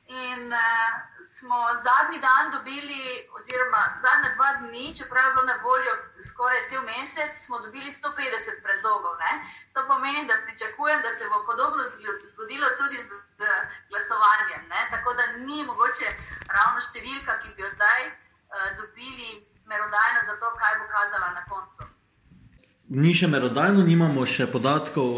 In 0.09 0.41
uh, 0.49 0.89
smo 1.37 1.59
zadnji 1.87 2.19
dan 2.27 2.45
dobili, 2.55 3.01
oziroma 3.37 3.81
zadnja 4.05 4.29
dva 4.37 4.49
dni, 4.61 4.85
čeprav 4.97 5.23
je 5.25 5.33
bilo 5.33 5.45
na 5.51 5.57
voljo 5.67 5.93
skoraj 6.29 6.61
cel 6.69 6.81
mesec, 6.91 7.31
smo 7.45 7.55
dobili 7.65 7.89
150 7.91 8.65
predlogov. 8.65 9.13
Ne? 9.23 9.33
To 9.73 9.79
pomeni, 9.91 10.21
da 10.29 10.43
pričakujem, 10.45 10.99
da 11.05 11.11
se 11.17 11.23
bo 11.31 11.37
podobno 11.49 11.81
zgodilo 12.31 12.67
tudi 12.79 12.97
z, 13.07 13.09
z 13.39 13.41
glasovanjem. 13.89 14.63
Ne? 14.73 14.81
Tako 14.93 15.09
da 15.17 15.23
ni 15.47 15.59
mogoče 15.69 16.07
ravno 16.57 16.79
številka, 16.87 17.31
ki 17.41 17.49
bi 17.53 17.61
jo 17.65 17.69
zdaj 17.77 18.01
uh, 18.09 18.13
dobili, 18.79 19.29
merodajna 19.71 20.21
za 20.29 20.35
to, 20.41 20.47
kaj 20.61 20.73
bo 20.81 20.85
kazala 20.95 21.29
na 21.37 21.43
koncu. 21.51 21.81
Ni 22.89 23.13
še 23.13 23.29
merodajno, 23.29 23.85
nimamo 23.85 24.25
še 24.25 24.49
podatkov, 24.49 25.09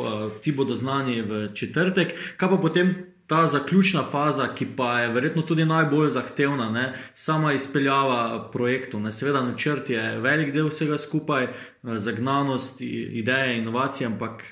ti 0.44 0.52
bodo 0.52 0.76
znani 0.76 1.22
v 1.24 1.46
četrtek. 1.56 2.12
Kaj 2.36 2.50
pa 2.52 2.58
potem 2.60 3.11
ta 3.32 3.48
zaključna 3.48 4.02
faza, 4.12 4.50
ki 4.56 4.66
pa 4.78 5.00
je 5.00 5.12
verjetno 5.16 5.42
tudi 5.48 5.66
najbolj 5.66 6.10
zahtevna, 6.10 6.66
ne? 6.70 7.00
sama 7.16 7.54
izpeljava 7.54 8.50
projektov. 8.52 9.00
Ne? 9.02 9.12
Seveda, 9.12 9.40
načrt 9.42 9.90
je 9.90 10.02
velik 10.20 10.52
del 10.54 10.68
vsega 10.68 10.98
skupaj, 11.00 11.48
zagnanost, 11.84 12.82
ideje, 12.82 13.58
inovacije, 13.62 14.08
ampak 14.08 14.44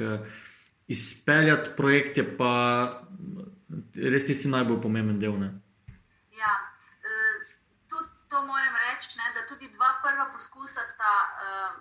izpeljati 0.88 1.76
projekt 1.78 2.18
je 2.18 2.26
pa 2.38 2.54
res 4.14 4.28
tisti 4.32 4.48
najbolj 4.48 4.80
pomemben 4.82 5.20
del. 5.20 5.36
Ne? 5.44 5.50
Ja, 6.40 6.54
eh, 7.04 7.36
tudi 7.92 8.10
to 8.32 8.46
moram 8.48 8.80
reči. 8.86 9.20
ne, 9.20 9.28
da 9.36 9.44
tudi 9.52 9.74
dva 9.76 9.92
prva 10.06 10.32
poskusa 10.32 10.88
sta, 10.94 11.14
uh, 11.28 11.76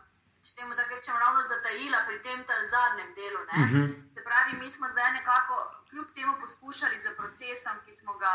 temu 0.59 0.77
tako 0.77 0.95
rečem, 0.95 1.17
ravno 1.25 1.41
zatajila 1.53 1.99
pri 2.07 2.17
tem 2.27 2.41
zadnjem 2.75 3.11
delu. 3.19 3.41
Uh 3.43 3.59
mhm. 3.65 3.75
-huh. 3.75 4.15
Se 4.15 4.21
pravi, 4.29 4.53
mi 4.61 4.69
smo 4.71 4.87
zdaj 4.93 5.11
nekako 5.13 5.55
kljub 5.89 6.09
temu 6.17 6.33
poskušali 6.41 6.97
z 7.05 7.07
procesom, 7.19 7.75
ki 7.85 7.93
smo 8.01 8.13
ga 8.23 8.35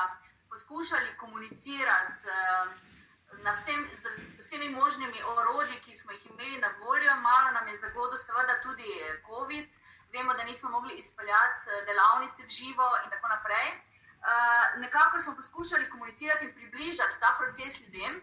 poskušali 0.50 1.18
komunicirati. 1.24 2.24
Uh, 2.36 2.72
Vsem, 3.58 3.89
z 4.03 4.06
vsemi 4.39 4.70
možnimi 4.70 5.20
orodji, 5.24 5.82
ki 5.86 5.96
smo 5.96 6.12
jih 6.12 6.25
imeli 6.25 6.58
na 6.58 6.70
voljo, 6.80 7.15
malo 7.15 7.51
nam 7.51 7.68
je 7.68 7.75
zagodil, 7.77 8.18
seveda, 8.18 8.62
tudi 8.62 8.89
COVID. 9.27 9.68
Vemo, 10.13 10.34
da 10.34 10.44
nismo 10.44 10.70
mogli 10.70 10.94
izpeljati 10.94 11.65
delavnice 11.88 12.44
v 12.44 12.50
živo 12.60 12.88
in 13.03 13.10
tako 13.13 13.27
naprej. 13.27 13.68
Uh, 13.74 14.82
nekako 14.82 15.22
smo 15.22 15.36
poskušali 15.36 15.89
komunicirati 15.89 16.46
in 16.46 16.53
približati 16.53 17.20
ta 17.20 17.36
proces 17.39 17.82
ljudem. 17.82 18.13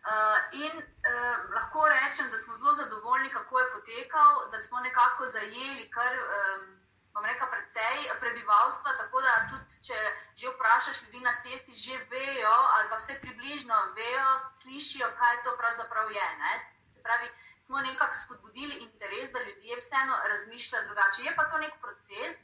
Uh, 0.00 0.38
in 0.56 0.74
uh, 0.80 1.36
lahko 1.54 1.88
rečem, 1.88 2.30
da 2.30 2.38
smo 2.38 2.56
zelo 2.56 2.72
zadovoljni, 2.72 3.28
kako 3.30 3.58
je 3.58 3.72
potekal, 3.72 4.50
da 4.50 4.58
smo 4.58 4.80
nekako 4.80 5.26
zajeli 5.26 5.90
kar, 5.90 6.14
um, 6.16 6.80
rekel, 7.24 7.48
precej 7.50 8.08
prebivalstva. 8.20 8.96
Tako 8.96 9.20
da 9.20 9.34
tudi, 9.50 9.82
če 9.86 9.98
že 10.40 10.48
vprašaš 10.54 11.02
ljudi 11.02 11.20
na 11.20 11.34
cesti, 11.42 11.74
že 11.74 11.98
vejo, 12.10 12.56
ali 12.76 12.88
pa 12.88 12.96
vse 12.96 13.18
približno 13.20 13.76
vejo, 13.98 14.30
slišijo, 14.62 15.10
kaj 15.20 15.42
to 15.44 15.56
pravzaprav 15.56 16.12
je. 16.12 16.28
Ne? 16.44 16.52
Se 16.94 17.02
pravi, 17.02 17.28
smo 17.60 17.80
nekako 17.80 18.14
spodbudili 18.24 18.80
interes, 18.86 19.30
da 19.32 19.42
ljudje 19.42 19.76
vseeno 19.76 20.16
razmišljajo 20.32 20.84
drugače. 20.84 21.22
Je 21.22 21.36
pa 21.36 21.44
to 21.44 21.58
nek 21.58 21.76
proces. 21.80 22.40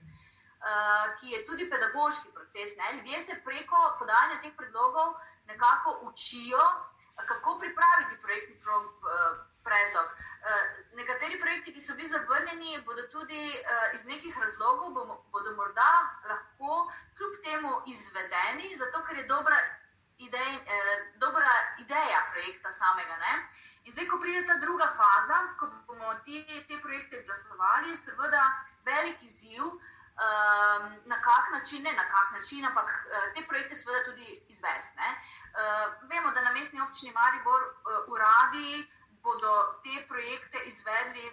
Eh, 0.67 1.17
ki 1.21 1.27
je 1.31 1.47
tudi 1.47 1.71
pedagoški 1.71 2.31
proces. 2.35 2.77
Ne? 2.77 2.93
Ljudje 2.97 3.21
se 3.21 3.35
preko 3.45 3.77
podajanja 3.99 4.41
teh 4.43 4.55
predlogov 4.57 5.15
nekako 5.47 5.99
učijo, 6.09 6.63
kako 7.17 7.59
pripraviti 7.59 8.23
projektni 8.23 8.57
pro, 8.61 8.77
uh, 8.79 9.39
predlog. 9.65 10.07
Uh, 10.07 10.97
nekateri 11.01 11.41
projekti, 11.41 11.75
ki 11.75 11.81
so 11.81 11.95
bili 11.95 12.09
zavrnjeni, 12.09 12.83
bodo 12.85 13.03
tudi 13.13 13.45
uh, 13.49 13.95
iz 13.95 14.05
nekih 14.05 14.39
razlogov, 14.39 14.95
bodo 15.33 15.57
morda 15.57 15.91
lahko 16.29 16.93
kljub 17.17 17.35
temu 17.45 17.73
izvedeni, 17.87 18.77
zato 18.77 19.05
ker 19.07 19.19
je 19.19 19.25
dobra, 19.25 19.57
idej, 20.19 20.53
eh, 20.57 21.13
dobra 21.17 21.53
ideja 21.79 22.21
projekta 22.33 22.71
samega. 22.71 23.17
Ne? 23.17 23.33
In 23.85 23.93
zdaj, 23.93 24.07
ko 24.09 24.19
pride 24.19 24.47
ta 24.47 24.57
druga 24.57 24.87
faza, 24.99 25.39
ko 25.59 25.71
bomo 25.87 26.15
ti, 26.25 26.45
te 26.69 26.81
projekte 26.83 27.17
izglasovali, 27.17 27.97
seveda 27.97 28.43
velik 28.85 29.23
izziv. 29.23 29.63
Um, 30.17 30.85
na 31.05 31.21
kak 31.21 31.51
način, 31.53 31.83
ne 31.83 31.93
na 31.93 32.05
kak 32.09 32.31
način, 32.33 32.65
ampak 32.65 32.89
uh, 32.89 33.35
te 33.35 33.43
projekte 33.49 33.75
seveda 33.77 34.05
tudi 34.05 34.45
izvesti. 34.49 35.09
Uh, 35.09 36.09
vemo, 36.09 36.31
da 36.31 36.41
na 36.41 36.53
mestni 36.53 36.81
občini 36.81 37.13
Maribor 37.13 37.63
uh, 37.63 38.09
uradi 38.09 38.87
bodo 39.23 39.53
te 39.85 40.07
projekte 40.09 40.59
izvedli 40.71 41.27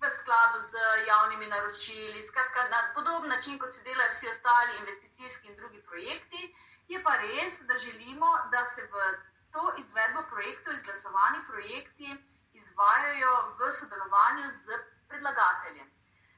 v 0.00 0.10
skladu 0.10 0.60
z 0.60 0.72
javnimi 1.06 1.46
naročili, 1.46 2.22
skratka 2.22 2.68
na 2.68 2.80
podoben 2.94 3.30
način, 3.30 3.58
kot 3.58 3.74
se 3.74 3.82
delajo 3.82 4.10
vsi 4.10 4.28
ostali 4.28 4.78
investicijski 4.78 5.48
in 5.48 5.56
drugi 5.56 5.82
projekti. 5.82 6.54
Je 6.88 7.02
pa 7.02 7.16
res, 7.16 7.60
da 7.68 7.78
želimo, 7.78 8.30
da 8.50 8.64
se 8.64 8.88
v 8.92 8.94
to 9.52 9.74
izvedbo 9.78 10.22
projektov, 10.30 10.74
izglasovani 10.74 11.46
projekti, 11.50 12.16
izvajajo 12.52 13.34
v 13.58 13.70
sodelovanju 13.70 14.50
z 14.50 14.82
predlagateljem. 15.08 15.95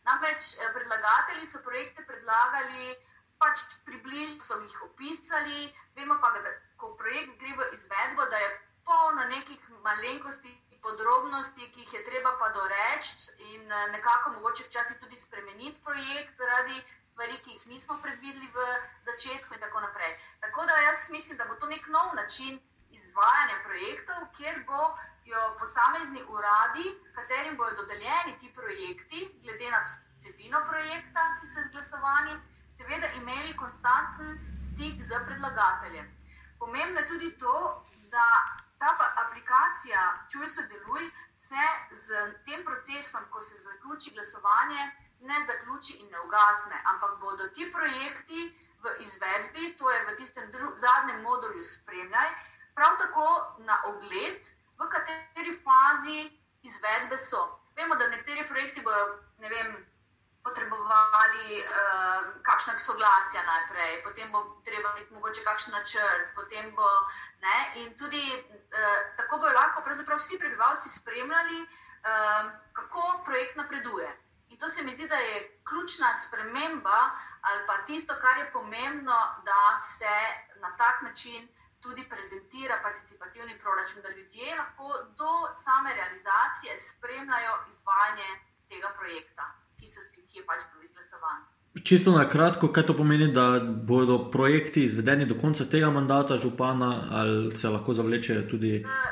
Namreč 0.08 0.54
eh, 0.56 0.70
predlagatelji 0.72 1.46
so 1.46 1.60
projekte 1.64 2.04
predlagali, 2.08 2.94
pač 3.42 3.64
približno 3.84 4.40
so 4.44 4.56
jih 4.62 4.78
opisali, 4.86 5.66
vemo 5.98 6.16
pa, 6.22 6.30
da 6.36 6.54
ko 6.80 6.94
projekt 7.00 7.36
gre 7.42 7.52
v 7.58 7.66
izvedbo, 7.76 8.24
da 8.32 8.40
je 8.44 8.48
polno 8.88 9.28
nekih 9.34 9.68
malenkosti. 9.84 10.54
Podrobnosti, 10.78 11.64
ki 11.74 11.82
jih 11.82 11.94
je 11.96 12.00
treba 12.06 12.30
pa 12.40 12.48
doreči, 12.54 13.32
in 13.50 13.72
eh, 13.72 13.88
nekako 13.92 14.30
mogoče 14.36 14.64
včasih 14.68 15.00
tudi 15.02 15.18
spremeniti 15.18 15.82
projekt 15.84 16.38
zaradi 16.38 16.78
stvari, 17.08 17.40
ki 17.44 17.56
jih 17.56 17.66
nismo 17.66 17.98
predvideli 18.02 18.46
v 18.54 18.66
začetku, 19.10 19.54
in 19.58 19.60
tako 19.66 19.82
naprej. 19.82 20.14
Tako 20.46 20.66
da 20.70 20.78
jaz 20.86 21.10
mislim, 21.10 21.36
da 21.36 21.48
bo 21.50 21.58
to 21.58 21.66
nek 21.66 21.90
nov 21.96 22.14
način 22.14 22.60
izvajanja 22.94 23.58
projektov, 23.66 24.28
kjer 24.38 24.62
bodo 24.70 25.42
posamezni 25.58 26.22
uradi, 26.28 26.94
katerim 27.18 27.58
bodo 27.58 27.82
dodeljeni 27.82 28.38
ti 28.40 28.54
projekti, 28.54 29.26
glede 29.42 29.70
na 29.74 29.82
vse 29.82 30.07
vsebino 30.18 30.60
projekta, 30.70 31.20
ki 31.40 31.46
so 31.46 31.60
izglasovani, 31.60 32.38
seveda 32.68 33.06
imeli 33.20 33.56
konstanten 33.56 34.38
stik 34.58 35.02
z 35.02 35.20
predlagateljem. 35.26 36.06
Pomembno 36.58 37.00
je 37.00 37.08
tudi 37.08 37.38
to, 37.38 37.84
da 38.10 38.26
ta 38.78 39.12
aplikacija 39.26 40.26
Čuj 40.32 40.46
sodeluj 40.46 41.10
se 41.34 41.64
z 41.90 42.06
tem 42.46 42.64
procesom, 42.64 43.24
ko 43.30 43.40
se 43.40 43.56
zaključi 43.56 44.14
glasovanje, 44.14 44.90
ne 45.20 45.44
zaključi 45.46 45.92
in 46.02 46.10
ne 46.10 46.20
ugasne, 46.20 46.82
ampak 46.84 47.18
bodo 47.20 47.48
ti 47.48 47.72
projekti 47.72 48.40
v 48.82 48.94
izvedbi, 49.00 49.76
to 49.78 49.90
je 49.90 50.04
v 50.06 50.16
tistem 50.16 50.52
zadnjem 50.76 51.22
modulju 51.22 51.62
spremljaj, 51.62 52.28
prav 52.74 52.98
tako 52.98 53.28
na 53.58 53.82
ogled, 53.86 54.42
v 54.78 54.88
kateri 54.94 55.54
fazi 55.66 56.30
izvedbe 56.62 57.18
so. 57.18 57.42
Vemo, 57.76 57.94
da 57.94 58.06
nekateri 58.06 58.48
projekti 58.48 58.82
bodo, 58.82 59.18
ne 59.38 59.48
vem, 59.48 59.87
potrebovali 60.48 61.60
uh, 61.60 62.42
kakšna 62.42 62.78
soglasja 62.80 63.42
najprej, 63.44 64.02
potem 64.04 64.32
bo 64.32 64.40
treba 64.64 64.92
imeti 64.96 65.14
mogoče 65.14 65.44
kakšen 65.44 65.72
načrt, 65.76 66.32
potem 66.34 66.72
bo 66.76 66.88
ne. 67.44 67.58
In 67.82 67.92
tudi 68.00 68.24
uh, 68.32 68.98
tako 69.16 69.38
bojo 69.44 69.52
lahko 69.52 69.84
vsi 70.16 70.38
prebivalci 70.38 70.88
spremljali, 70.88 71.60
uh, 71.62 72.48
kako 72.72 73.22
projekt 73.24 73.56
napreduje. 73.56 74.08
In 74.48 74.58
to 74.58 74.68
se 74.68 74.82
mi 74.82 74.92
zdi, 74.92 75.08
da 75.08 75.16
je 75.16 75.60
ključna 75.68 76.14
sprememba 76.14 77.00
ali 77.40 77.66
pa 77.66 77.76
tisto, 77.86 78.14
kar 78.20 78.38
je 78.38 78.52
pomembno, 78.52 79.18
da 79.44 79.62
se 79.76 80.16
na 80.60 80.76
tak 80.76 81.02
način. 81.02 81.48
Tudi 81.80 82.08
prezentira 82.10 82.80
participativni 82.82 83.58
proračun, 83.58 84.02
da 84.02 84.08
ljudje 84.10 84.56
lahko 84.58 84.88
do 85.20 85.32
same 85.64 85.94
realizacije 85.94 86.76
spremljajo 86.76 87.54
izvajanje 87.68 88.30
tega 88.68 88.90
projekta 88.98 89.67
ki, 89.78 89.86
so, 89.86 90.02
ki 90.30 90.42
je 90.42 90.44
pač 90.46 90.66
bil 90.72 90.84
izglasovan. 90.84 91.46
Čisto 91.84 92.12
na 92.16 92.24
kratko, 92.28 92.72
kaj 92.74 92.86
to 92.90 92.94
pomeni, 92.96 93.28
da 93.32 93.60
bodo 93.60 94.18
projekti 94.34 94.84
izvedeni 94.84 95.26
do 95.30 95.36
konca 95.40 95.64
tega 95.74 95.90
mandata 95.94 96.36
župana, 96.36 96.90
ali 97.20 97.56
se 97.56 97.68
lahko 97.68 97.94
zavlečejo 97.94 98.42
tudi? 98.50 98.72
Uh, 98.84 99.10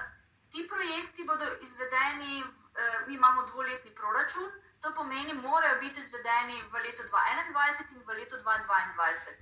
ti 0.53 0.67
projekti 0.73 1.27
bodo 1.31 1.47
izvedeni, 1.67 2.43
uh, 2.43 3.09
mi 3.09 3.15
imamo 3.15 3.47
dvoletni 3.53 3.93
proračun, 4.01 4.49
to 4.83 4.95
pomeni, 4.97 5.35
morajo 5.35 5.79
biti 5.85 6.01
izvedeni 6.01 6.57
v 6.73 6.83
letu 6.87 7.03
2021 7.13 7.95
in 7.95 8.03
v 8.09 8.19
letu 8.21 8.37
2022. 8.43 9.37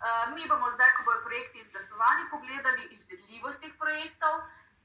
Uh, 0.00 0.32
mi 0.34 0.48
bomo 0.48 0.70
zdaj, 0.76 0.90
ko 0.96 1.08
bodo 1.08 1.20
projekti 1.28 1.58
izglasovani, 1.60 2.30
pogledali 2.34 2.88
izvedljivost 2.96 3.60
teh 3.60 3.74
projektov, 3.82 4.34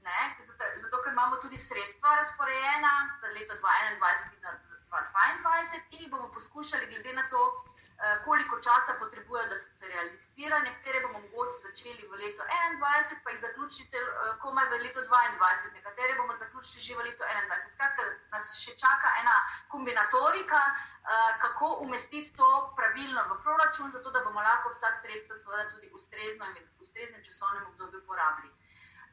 ne, 0.08 0.20
zato, 0.40 0.64
zato 0.84 0.96
ker 1.04 1.14
imamo 1.14 1.36
tudi 1.44 1.58
sredstva 1.58 2.16
razporejena 2.22 2.94
za 3.22 3.28
leto 3.38 3.54
2021 3.62 4.36
in 4.36 4.75
2022. 4.96 5.06
2022 5.16 5.82
in 5.92 6.02
jih 6.02 6.12
bomo 6.12 6.32
poskušali, 6.34 6.88
glede 6.88 7.14
na 7.14 7.24
to, 7.30 7.42
eh, 7.54 8.24
koliko 8.26 8.56
časa 8.68 8.92
potrebujejo, 9.00 9.48
da 9.50 9.56
se 9.56 9.68
realizirajo. 9.94 10.64
Nekatere 10.64 11.00
bomo 11.06 11.20
mogoče 11.26 11.58
začeli 11.68 12.08
v 12.12 12.14
letu 12.22 12.42
2021, 12.44 13.20
pa 13.24 13.30
jih 13.32 13.42
zaključili 13.46 13.90
cel, 13.92 14.06
eh, 14.08 14.38
komaj 14.44 14.66
v 14.72 14.82
letu 14.86 15.00
2022, 15.10 15.72
nekatere 15.78 16.14
bomo 16.20 16.34
zaključili 16.44 16.82
že 16.88 16.96
v 16.96 17.06
letu 17.08 17.24
2021. 17.24 17.72
Skratka, 17.76 18.02
nas 18.34 18.46
še 18.64 18.72
čaka 18.84 19.08
ena 19.22 19.36
kombinatorika, 19.74 20.62
eh, 20.66 21.32
kako 21.44 21.68
umestiti 21.86 22.36
to 22.40 22.50
pravilno 22.78 23.22
v 23.30 23.42
proračun, 23.44 23.92
zato 23.92 24.12
da 24.12 24.24
bomo 24.28 24.42
lahko 24.50 24.70
vsa 24.70 24.92
sredstva, 25.02 25.36
seveda, 25.36 25.70
tudi 25.74 25.88
ustrezno 25.98 26.46
in 26.46 26.54
v 26.54 26.82
ustreznem 26.84 27.24
časovnem 27.24 27.66
obdobju 27.72 28.06
porabili. 28.08 28.52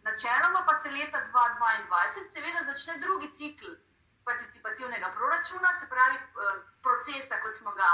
Načeloma 0.02 0.64
pa 0.66 0.74
se 0.74 0.90
leta 0.90 1.18
2022, 1.32 2.28
seveda, 2.34 2.60
začne 2.62 2.98
drugi 2.98 3.28
cikl 3.38 3.70
participativnega 4.28 5.08
proračuna, 5.16 5.68
se 5.80 5.86
pravi 5.94 6.16
eh, 6.18 6.26
procesa, 6.84 7.34
kot 7.42 7.54
smo 7.60 7.70
ga 7.80 7.90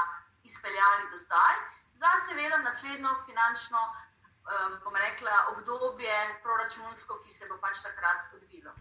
izpeljali 0.51 1.05
do 1.13 1.19
zdaj, 1.25 1.55
za 2.03 2.13
seveda 2.27 2.59
naslednjo 2.69 3.13
finančno 3.29 3.81
eh, 3.89 4.99
rekla, 5.07 5.35
obdobje 5.53 6.17
proračunsko, 6.45 7.13
ki 7.23 7.31
se 7.39 7.45
bo 7.51 7.57
pač 7.65 7.77
takrat 7.89 8.21
odvilo. 8.37 8.73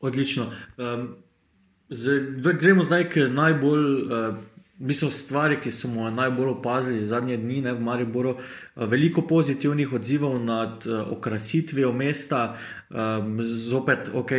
Odlično. 0.00 0.44
Um, 0.76 1.22
z, 1.88 2.12
v, 2.44 2.52
gremo 2.60 2.82
zdaj 2.82 3.04
k 3.12 3.28
najbolj 3.28 3.86
uh, 4.02 4.36
mislim, 4.80 5.10
stvari, 5.10 5.56
ki 5.62 5.70
smo 5.70 6.10
najbolj 6.10 6.48
opazili 6.48 7.06
zadnje 7.06 7.36
dni 7.36 7.60
ne, 7.60 7.72
v 7.72 7.80
Mariboru, 7.80 8.30
eh, 8.30 8.86
veliko 8.86 9.22
pozitivnih 9.22 9.92
odzivov 9.92 10.38
nad 10.44 10.86
uh, 10.86 11.12
okrasitvijo 11.12 11.92
mesta, 11.92 12.56
um, 12.90 13.38
zopet 13.42 14.10
ok, 14.14 14.30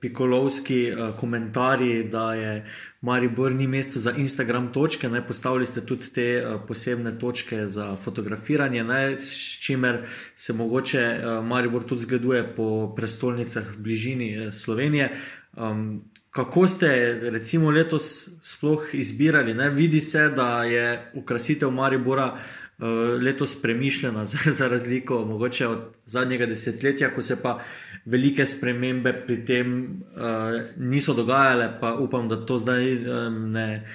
pikolovski 0.00 0.92
uh, 0.92 1.14
komentarji, 1.20 2.04
da 2.04 2.34
je 2.34 2.66
Maribor 3.00 3.52
ni 3.52 3.66
mesto 3.66 4.00
za 4.00 4.12
Instagram 4.12 4.72
točke, 4.72 5.08
ne, 5.08 5.26
postavili 5.26 5.66
ste 5.66 5.86
tudi 5.86 6.12
te 6.14 6.44
posebne 6.68 7.18
točke 7.18 7.66
za 7.66 7.96
fotografiranje, 7.96 8.84
ne, 8.84 9.16
s 9.16 9.60
čimer 9.60 10.04
se 10.36 10.52
mogoče 10.52 11.20
Maribor 11.44 11.84
tudi 11.84 12.02
zgleduje 12.02 12.54
po 12.56 12.92
prestolnicah 12.96 13.64
v 13.76 13.82
bližini 13.82 14.52
Slovenije. 14.52 15.10
Um, 15.56 16.02
Kako 16.30 16.68
ste, 16.68 16.88
recimo, 17.30 17.70
letos 17.70 18.28
sploh 18.42 18.94
izbirali? 18.94 19.54
Ne? 19.54 19.70
Vidi 19.70 20.00
se, 20.00 20.28
da 20.28 20.64
je 20.64 21.10
ukrasitev 21.14 21.70
Maribora 21.70 22.32
uh, 22.34 23.22
letos 23.22 23.62
premišljena, 23.62 24.24
za, 24.30 24.52
za 24.52 24.68
razliko 24.68 25.24
mogoče 25.24 25.66
od 25.66 25.78
zadnjega 26.04 26.46
desetletja, 26.46 27.14
ko 27.14 27.22
se 27.22 27.42
pa 27.42 27.58
velike 28.04 28.46
spremembe 28.46 29.12
pri 29.26 29.44
tem 29.44 29.84
uh, 29.84 30.60
niso 30.76 31.14
dogajale, 31.14 31.80
pa 31.80 31.94
upam, 31.94 32.28
da 32.28 32.46
to 32.46 32.58
zdaj 32.58 32.94
um, 32.96 33.50
ne, 33.50 33.88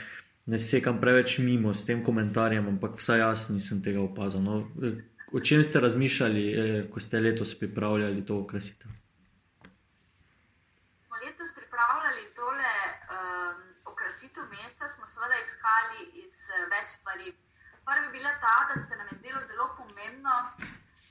ne 0.46 0.60
sekam 0.60 1.02
preveč 1.02 1.38
mimo 1.38 1.74
s 1.74 1.86
tem 1.86 2.04
komentarjem, 2.04 2.68
ampak 2.68 3.00
vsaj 3.00 3.20
jaz 3.20 3.50
nisem 3.50 3.82
tega 3.84 4.02
opazil. 4.02 4.42
No? 4.42 4.66
O 5.34 5.40
čem 5.40 5.64
ste 5.64 5.80
razmišljali, 5.80 6.44
eh, 6.52 6.84
ko 6.92 7.00
ste 7.00 7.20
letos 7.20 7.56
pripravljali 7.60 8.26
to 8.26 8.38
ukrasitev? 14.56 15.42
izhajali 15.44 16.02
iz 16.24 16.34
uh, 16.50 16.68
več 16.72 16.90
stvari. 16.90 17.36
Prva 17.86 18.04
je 18.04 18.10
bila 18.10 18.32
ta, 18.42 18.56
da 18.70 18.82
se 18.82 18.96
nam 18.96 19.08
je 19.12 19.18
zdelo 19.18 19.42
zelo 19.46 19.76
pomembno, 19.78 20.36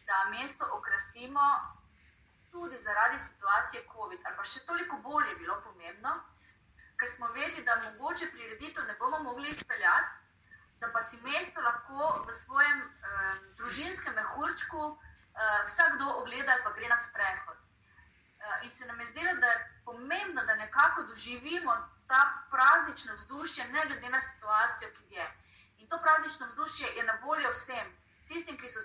da 0.06 0.16
mesto 0.30 0.68
okrasimo 0.72 1.44
tudi 2.50 2.78
zaradi 2.78 3.18
situacije 3.18 3.84
COVID. 3.92 4.20
Ali 4.24 4.36
pa 4.36 4.44
še 4.44 4.64
toliko 4.66 4.96
bolj 4.96 5.28
je 5.28 5.36
bilo 5.36 5.60
pomembno, 5.62 6.14
ker 6.98 7.08
smo 7.08 7.28
vedeli, 7.28 7.64
da 7.64 7.76
mogoče 7.84 8.30
prireditev 8.32 8.84
ne 8.86 8.96
bomo 8.98 9.22
mogli 9.22 9.50
izpeljati, 9.50 10.10
da 10.80 10.90
pa 10.92 11.00
si 11.02 11.20
mesto 11.22 11.60
lahko 11.60 12.24
v 12.26 12.32
svojem 12.32 12.80
uh, 12.82 13.36
družinskem 13.60 14.14
mehurčku 14.14 14.82
uh, 14.88 14.96
vsakdo 15.66 16.10
ogleda, 16.22 16.58
pa 16.64 16.74
gre 16.78 16.88
na 16.88 16.98
sprehod. 17.06 17.58
Uh, 17.58 18.64
in 18.64 18.70
se 18.70 18.86
nam 18.86 19.00
je 19.00 19.06
zdelo, 19.12 19.36
da 19.40 19.46
je 19.46 19.73
pomembno, 19.84 20.44
da 20.44 20.54
nekako 20.54 21.02
doživimo 21.02 21.74
ta 22.08 22.22
praznično 22.50 23.14
vzdušje, 23.14 23.68
ne 23.72 23.86
glede 23.86 24.08
na 24.08 24.20
situacijo, 24.20 24.90
ki 24.96 25.14
je. 25.14 25.26
In 25.78 25.88
to 25.88 26.00
praznično 26.02 26.46
vzdušje 26.46 26.86
je 26.96 27.04
na 27.04 27.18
voljo 27.22 27.50
vsem, 27.50 27.96
tistim, 28.28 28.58
ki 28.58 28.68
so 28.68 28.80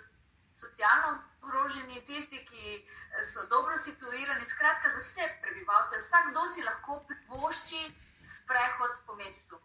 socialno 0.60 1.12
ogroženi, 1.42 2.06
tisti, 2.06 2.46
ki 2.50 2.88
so 3.34 3.46
dobro 3.54 3.78
situirani, 3.78 4.46
skratka, 4.46 4.92
za 4.96 5.02
vse 5.06 5.28
prebivalce. 5.42 5.98
Vsakdo 5.98 6.46
si 6.54 6.64
lahko 6.64 7.00
privošči 7.08 7.82
sprehod 8.36 9.00
po 9.06 9.16
mestu. 9.16 9.60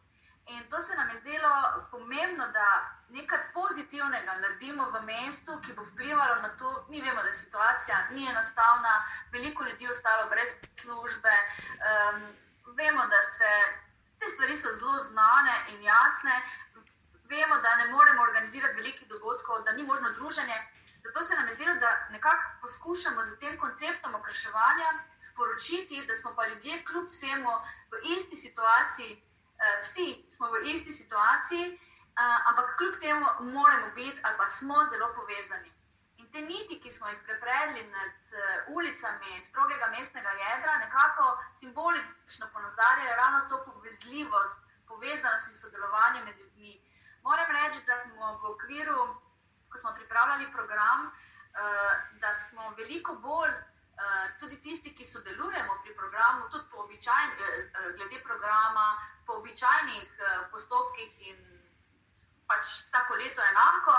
In 0.47 0.69
to 0.71 0.81
se 0.81 0.97
nam 0.97 1.09
je 1.11 1.17
zdelo 1.17 1.51
pomembno, 1.91 2.49
da 2.49 2.67
nekaj 3.09 3.39
pozitivnega 3.55 4.35
naredimo 4.43 4.91
v 4.91 5.01
mestu, 5.03 5.61
ki 5.65 5.73
bo 5.73 5.85
vplivalo 5.85 6.35
na 6.43 6.51
to. 6.59 6.87
Mi 6.89 7.01
vemo, 7.01 7.23
da 7.23 7.33
situacija 7.33 7.97
ni 8.11 8.29
enostavna, 8.29 8.95
veliko 9.33 9.65
ljudi 9.65 9.85
je 9.85 9.91
ostalo 9.91 10.29
brez 10.31 10.53
službe. 10.77 11.33
Um, 11.33 12.23
vemo, 12.77 13.07
da 13.07 13.21
se 13.37 13.51
te 14.19 14.27
stvari 14.35 14.57
so 14.57 14.73
zelo 14.73 14.99
znane 14.99 15.57
in 15.69 15.83
jasne. 15.83 16.35
Vemo, 17.25 17.57
da 17.65 17.77
ne 17.77 17.89
moremo 17.89 18.23
organizirati 18.23 18.75
velikih 18.75 19.09
dogodkov, 19.09 19.63
da 19.65 19.73
ni 19.73 19.83
možno 19.83 20.11
druženje. 20.11 20.59
Zato 21.05 21.25
se 21.25 21.35
nam 21.35 21.49
je 21.49 21.55
zdelo, 21.55 21.75
da 21.75 22.09
nekako 22.11 22.45
poskušamo 22.61 23.23
z 23.23 23.39
tem 23.39 23.59
konceptom 23.59 24.15
okraševanja 24.15 24.89
sporočiti, 25.21 26.07
da 26.07 26.15
smo 26.15 26.35
pa 26.37 26.47
ljudje, 26.47 26.85
kljub 26.85 27.09
vsemu, 27.11 27.53
v 27.93 28.01
isti 28.17 28.37
situaciji, 28.37 29.23
vsi 29.83 30.25
smo 30.29 30.51
v 30.51 30.65
isti 30.75 30.93
situaciji, 30.93 31.65
eh, 31.75 32.49
ampak 32.51 32.77
kljub 32.79 32.95
temu 33.01 33.27
moramo 33.41 33.91
biti 33.95 34.21
ali 34.23 34.37
pa 34.39 34.47
smo 34.47 34.85
zelo 34.85 35.13
povezani 35.15 35.73
te 36.35 36.41
niti, 36.43 36.81
ki 36.83 36.91
smo 36.93 37.09
jih 37.09 37.21
prepredli 37.27 37.83
nad 37.97 38.17
uh, 38.35 38.75
ulicami 38.77 39.43
strogega 39.49 39.87
mestnega 39.97 40.33
jedra, 40.45 40.79
nekako 40.79 41.27
simbolično 41.61 42.47
ponazarjajo 42.55 43.17
ravno 43.21 43.41
to 43.51 43.61
povezljivost, 43.67 44.57
povezanost 44.89 45.49
in 45.49 45.55
sodelovanje 45.59 46.25
med 46.25 46.41
ljudmi. 46.41 46.75
Moram 47.23 47.51
reči, 47.59 47.85
da 47.87 48.01
smo 48.03 48.33
v 48.43 48.51
okviru, 48.55 48.99
ko 49.71 49.79
smo 49.79 49.95
pripravljali 49.95 50.53
program, 50.53 51.07
da 52.23 52.33
smo 52.33 52.71
veliko 52.71 53.15
bolj. 53.15 53.55
Tudi 54.41 54.57
tisti, 54.63 54.91
ki 54.97 55.05
sodelujemo 55.05 55.75
pri 55.83 55.95
programu, 55.95 56.49
tudi 56.51 56.67
po 56.71 56.83
običajnih, 56.85 57.37
uh, 57.39 57.95
glede 57.97 58.19
programa, 58.25 58.87
po 59.27 59.41
običajnih 59.41 60.11
uh, 60.21 60.47
postopkih, 60.53 61.29
in 61.31 61.39
pač 62.47 62.65
vsako 62.87 63.15
leto 63.15 63.43
enako, 63.43 63.97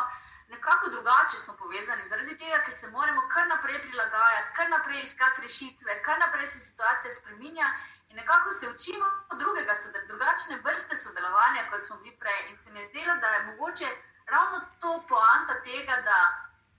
nekako 0.47 0.89
drugače 0.89 1.37
smo 1.37 1.53
povezani, 1.57 2.07
zaradi 2.09 2.37
tega, 2.37 2.61
ker 2.65 2.73
se 2.73 2.89
moramo 2.89 3.21
kar 3.33 3.47
naprej 3.47 3.81
prilagajati, 3.81 4.53
kar 4.57 4.69
naprej 4.69 5.01
iskati 5.03 5.41
rešitve, 5.41 6.01
kar 6.05 6.19
naprej 6.19 6.47
se 6.47 6.59
situacija 6.59 7.13
spremenja 7.13 7.67
in 8.09 8.15
nekako 8.15 8.51
se 8.51 8.69
učimo 8.69 9.07
drugega, 9.39 9.73
drugačne 10.07 10.59
vrste 10.63 10.97
sodelovanja, 10.97 11.69
kot 11.71 11.83
smo 11.83 11.97
bili 11.97 12.17
prej. 12.19 12.41
In 12.49 12.57
se 12.57 12.71
mi 12.71 12.79
je 12.79 12.87
zdelo, 12.87 13.15
da 13.15 13.27
je 13.27 13.45
mogoče 13.45 13.87
ravno 14.25 14.61
to 14.79 15.05
poanta 15.09 15.61
tega, 15.61 16.01
da 16.01 16.19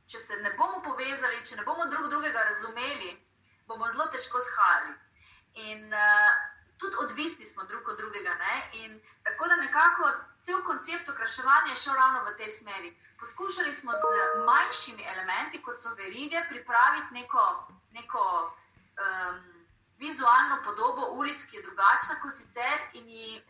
če 0.07 0.19
se 0.19 0.37
ne 0.37 0.55
bomo 0.59 0.83
povezali, 0.83 1.45
če 1.45 1.57
ne 1.57 1.65
bomo 1.65 1.87
drug 1.87 2.09
drugega 2.11 2.45
razumeli, 2.51 3.17
bomo 3.67 3.89
zelo 3.89 4.07
težko 4.15 4.41
shajali. 4.41 4.95
In 5.55 5.93
uh, 5.93 6.56
tudi 6.79 6.97
odvisni 7.05 7.47
smo 7.47 7.65
drug 7.65 7.89
od 7.89 7.97
drugega. 7.97 8.37
Tako 9.23 9.49
da 9.49 9.57
nekako 9.57 10.11
cel 10.43 10.63
koncept 10.65 11.09
okraševanja 11.09 11.71
je 11.71 11.77
šel 11.77 11.95
ravno 11.95 12.25
v 12.25 12.37
tej 12.37 12.51
smeri. 12.51 12.97
Poskušali 13.21 13.75
smo 13.75 13.93
z 13.93 14.05
manjšimi 14.47 15.05
elementi, 15.13 15.63
kot 15.63 15.81
so 15.81 15.95
verige, 15.95 16.43
pripraviti 16.49 17.15
neko, 17.15 17.45
neko 17.93 18.25
um, 18.45 19.41
vizualno 19.99 20.57
podobo 20.65 21.09
ulic, 21.11 21.45
ki 21.45 21.57
je 21.57 21.63
drugačna 21.63 22.21
kot 22.23 22.37
sicer, 22.37 22.79
in 22.93 23.09
jih, 23.09 23.43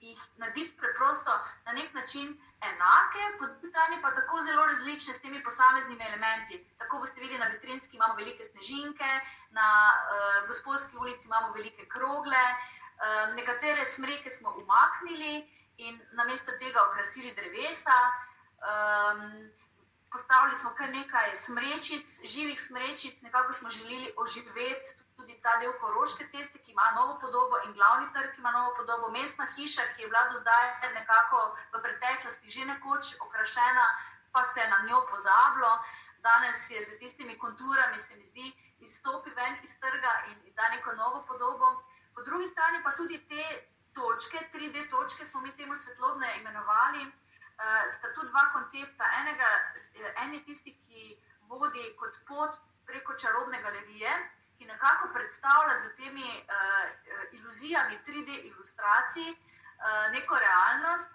jih 0.00 0.20
narediti 0.36 0.76
preprosto 0.76 1.32
na 1.64 1.72
nek 1.72 1.94
način 1.94 2.28
enake, 2.60 3.22
po 3.38 3.46
drugi 3.46 3.68
strani 3.68 4.02
pa 4.02 4.10
tako 4.14 4.42
zelo 4.42 4.66
različne 4.66 5.14
s 5.14 5.20
temi 5.20 5.42
posameznimi 5.44 6.04
elementi. 6.04 6.58
Tako 6.78 6.98
boste 6.98 7.20
videli, 7.20 7.38
na 7.38 7.46
vitrinski 7.46 7.96
imamo 7.96 8.14
velike 8.14 8.44
snežinke, 8.44 9.10
na 9.50 9.68
uh, 9.92 10.48
gospodski 10.48 10.96
ulici 10.96 11.28
imamo 11.28 11.52
velike 11.52 11.88
krogle, 11.88 12.44
uh, 12.50 13.34
nekatere 13.34 13.84
smreke 13.84 14.30
smo 14.30 14.54
umaknili 14.62 15.34
in 15.76 16.00
namesto 16.12 16.52
tega 16.60 16.80
okrasili 16.90 17.34
drevesa. 17.34 17.98
Um, 18.60 19.50
postavili 20.10 20.54
smo 20.54 20.70
kar 20.78 20.88
nekaj 20.90 21.36
smrečic, 21.36 22.06
živih 22.32 22.60
smrečic, 22.60 23.22
nekako 23.22 23.52
smo 23.52 23.70
želeli 23.70 24.14
oživeti 24.16 24.94
tudi 25.16 25.40
ta 25.42 25.52
del 25.60 25.72
Koroške 25.80 26.24
ceste, 26.32 26.58
ki 26.58 26.72
ima 26.72 26.86
novo 26.96 27.18
podobo, 27.20 27.58
in 27.66 27.72
glavni 27.72 28.12
trg, 28.14 28.30
ki 28.34 28.40
ima 28.40 28.50
novo 28.50 28.74
podobo, 28.76 29.10
mestna 29.10 29.46
hiša, 29.56 29.82
ki 29.94 30.02
je 30.02 30.08
bila 30.08 30.22
do 30.30 30.36
zdaj 30.42 30.66
nekako 30.94 31.56
v 31.74 31.82
preteklosti 31.82 32.50
že 32.50 32.64
nekoč 32.72 33.14
okrašena, 33.26 33.86
pa 34.32 34.44
se 34.44 34.60
je 34.60 34.68
na 34.68 34.80
njo 34.88 35.06
pozabilo. 35.10 35.72
Danes 36.22 36.70
je 36.70 36.84
z 36.84 36.98
tistimi 36.98 37.38
konturami, 37.38 38.00
se 38.00 38.16
mi 38.16 38.24
zdi, 38.24 38.52
izstopi 38.80 39.30
ven 39.30 39.54
iz 39.62 39.78
trga 39.80 40.12
in 40.30 40.52
da 40.56 40.68
neko 40.68 40.92
novo 40.94 41.24
podobo. 41.28 41.82
Po 42.14 42.22
drugi 42.22 42.46
strani 42.46 42.82
pa 42.82 42.92
tudi 42.96 43.18
te 43.28 43.44
točke, 43.94 44.38
3D 44.52 44.90
točke, 44.90 45.24
smo 45.24 45.40
mi 45.40 45.56
temu 45.56 45.74
svetlobne 45.74 46.36
imenovali 46.40 47.06
sta 47.94 48.12
tu 48.14 48.26
dva 48.28 48.44
koncepta. 48.52 49.04
Enega, 49.20 49.48
en 50.24 50.34
je 50.34 50.42
tisti, 50.44 50.74
ki 50.86 51.16
vodi 51.48 51.94
kot 52.00 52.18
pot 52.28 52.58
preko 52.86 53.14
čarobne 53.14 53.62
galerije, 53.62 54.12
ki 54.58 54.66
nekako 54.66 55.08
predstavlja 55.14 55.76
z 55.82 55.94
temi 55.96 56.28
uh, 56.28 57.36
iluzijami 57.38 57.98
3D 58.06 58.38
ilustracij 58.50 59.30
uh, 59.32 60.12
neko 60.12 60.38
realnost. 60.38 61.08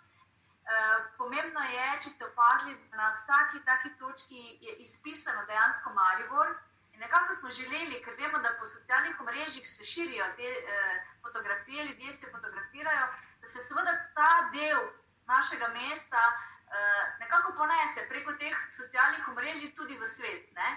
Uh, 0.65 1.03
pomembno 1.17 1.62
je, 1.62 1.89
če 2.03 2.10
ste 2.10 2.25
opazili, 2.25 2.77
da 2.91 2.97
na 2.97 3.12
vsaki 3.13 3.62
taki 3.65 3.91
točki 3.99 4.45
je 4.62 4.75
izpisano 4.86 5.45
dejansko 5.45 5.93
Maribor. 5.93 6.55
In 6.95 7.01
nekako 7.01 7.34
smo 7.34 7.49
želeli, 7.49 8.01
ker 8.03 8.13
vemo, 8.17 8.39
da 8.39 8.55
po 8.60 8.67
socialnih 8.67 9.21
mrežah 9.21 9.65
se 9.67 9.84
širijo 9.84 10.25
te 10.38 10.49
eh, 10.51 11.01
fotografije, 11.21 11.84
ljudje 11.86 12.12
se 12.13 12.29
fotografirajo, 12.31 13.08
da 13.41 13.47
se 13.47 13.60
seveda 13.60 13.93
ta 14.13 14.29
del 14.53 14.79
našega 15.25 15.67
mesta 15.67 16.21
uh, 16.31 17.19
nekako 17.19 17.53
ponese 17.57 18.05
preko 18.09 18.33
teh 18.41 18.57
socialnih 18.77 19.27
omrežij 19.27 19.73
tudi 19.75 19.97
v 19.97 20.07
svet. 20.07 20.51
Ne? 20.53 20.69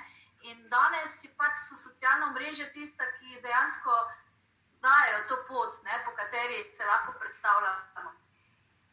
In 0.50 0.68
danes 0.70 1.26
pač 1.36 1.54
so 1.66 1.76
socialna 1.76 2.30
mreža 2.32 2.70
tista, 2.72 3.04
ki 3.18 3.40
dejansko 3.42 3.94
dajo 4.80 5.22
to 5.28 5.36
pot, 5.48 5.82
ne, 5.84 6.02
po 6.04 6.14
kateri 6.14 6.70
se 6.72 6.84
lahko 6.84 7.14
predstavljamo. 7.18 8.12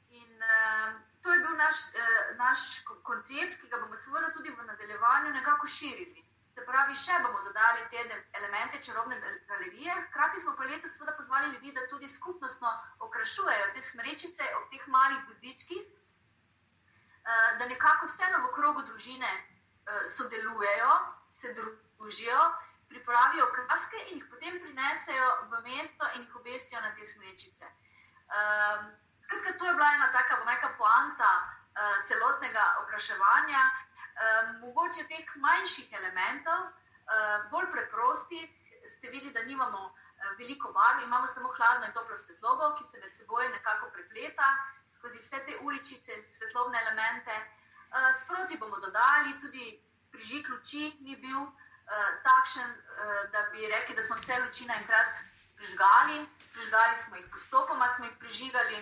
In 0.10 0.42
uh, 0.42 0.96
to 1.22 1.34
je 1.34 1.40
bil 1.40 1.56
naš, 1.58 1.76
uh, 1.94 2.38
naš 2.38 2.60
koncept, 3.04 3.60
ki 3.62 3.70
ga 3.70 3.78
bomo 3.84 3.96
seveda 3.96 4.32
tudi 4.34 4.50
v 4.50 4.66
nadaljevanju 4.66 5.34
nekako 5.38 5.68
širili. 5.68 6.25
Se 6.56 6.64
pravi, 6.64 6.94
še 6.96 7.18
bomo 7.20 7.42
dodali 7.44 7.82
te 7.92 8.04
elemente 8.40 8.80
čarobne 8.84 9.18
galerije. 9.50 9.96
Hkrati 10.06 10.40
smo 10.40 10.54
pa 10.56 10.68
letos 10.70 10.94
seveda 10.96 11.16
pozvali 11.18 11.50
ljudi, 11.52 11.74
da 11.76 11.84
tudi 11.92 12.08
skupnostno 12.08 12.72
okrašujejo 13.08 13.66
te 13.76 13.82
smrečice 13.84 14.48
ob 14.60 14.70
teh 14.72 14.86
malih 14.94 15.26
gozdičkih, 15.28 15.90
uh, 15.90 17.50
da 17.60 17.68
nekako 17.74 18.08
vseeno 18.08 18.40
v 18.46 18.54
krogu 18.56 18.86
družine 18.88 19.34
uh, 19.36 20.00
sodelujejo, 20.16 20.94
se 21.40 21.52
družijo 21.60 22.46
pripravijo 22.88 23.50
kraske 23.58 24.06
in 24.06 24.22
jih 24.22 24.30
potem 24.32 24.62
prinesejo 24.64 25.28
v 25.52 25.62
mesto 25.68 26.08
in 26.16 26.24
jih 26.24 26.40
obesijo 26.40 26.80
na 26.86 26.94
te 26.96 27.10
smrečice. 27.12 27.68
Um, 28.32 28.94
skratka, 29.28 29.58
to 29.60 29.68
je 29.68 29.76
bila 29.76 29.92
ena 29.98 30.08
taka, 30.16 30.40
bom 30.40 30.48
rekel, 30.56 30.72
poanta 30.80 31.36
celotnega 32.08 32.64
okraševanja. 32.86 33.64
Um, 34.16 34.52
mogoče 34.64 35.04
teh 35.12 35.36
manjših 35.44 35.94
elementov, 36.00 36.62
uh, 36.70 37.50
bolj 37.52 37.68
preprostih, 37.72 38.48
ste 38.94 39.10
videli, 39.10 39.34
da 39.34 39.44
nimamo 39.44 39.82
uh, 39.90 40.30
veliko 40.40 40.72
barv, 40.72 41.04
imamo 41.04 41.28
samo 41.28 41.52
hladno 41.58 41.90
in 41.90 41.94
toplo 41.94 42.16
svetlobo, 42.16 42.72
ki 42.78 42.84
se 42.84 43.02
med 43.04 43.16
seboj 43.16 43.50
nekako 43.50 43.92
prepleta 43.98 44.48
skozi 44.96 45.20
vse 45.20 45.44
te 45.46 45.60
uličice, 45.62 46.22
svetlobne 46.22 46.80
elemente. 46.86 47.36
Uh, 47.42 48.10
sproti 48.22 48.58
bomo 48.58 48.80
dodali 48.80 49.36
tudi 49.42 49.76
prižig 50.12 50.50
luči, 50.50 50.94
ni 51.02 51.16
bil. 51.16 51.48
Eh, 51.86 52.22
takšen, 52.24 52.70
uh, 52.72 53.32
da 53.32 53.42
bi 53.54 53.68
rekli, 53.70 53.96
da 53.96 54.02
smo 54.02 54.16
vse 54.18 54.40
luči 54.42 54.66
naenkrat 54.66 55.20
prižgali, 55.56 56.26
prižgali 56.54 56.96
smo 56.98 57.16
jih 57.16 57.28
postopoma, 57.32 57.90
smo 57.94 58.06
jih 58.06 58.16
prižigali. 58.20 58.80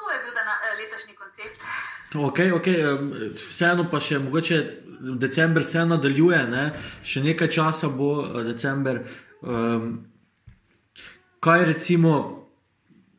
To 0.00 0.10
je 0.10 0.18
bil 0.24 0.32
dana, 0.34 0.56
uh, 0.56 0.78
letošnji 0.80 1.14
koncept. 1.14 1.60
Okay, 2.14 2.50
okay. 2.56 2.80
Vseeno 3.36 3.84
pa 3.90 4.00
še 4.00 4.18
mogoče 4.18 4.60
decembr 5.00 5.62
se 5.62 5.84
nadaljuje, 5.86 6.40
ne? 6.50 6.64
še 7.04 7.22
nekaj 7.24 7.50
časa 7.54 7.88
bo 7.88 8.10
decembr. 8.44 9.02
Um, 9.40 9.92
kaj 11.40 11.64
recimo 11.64 12.14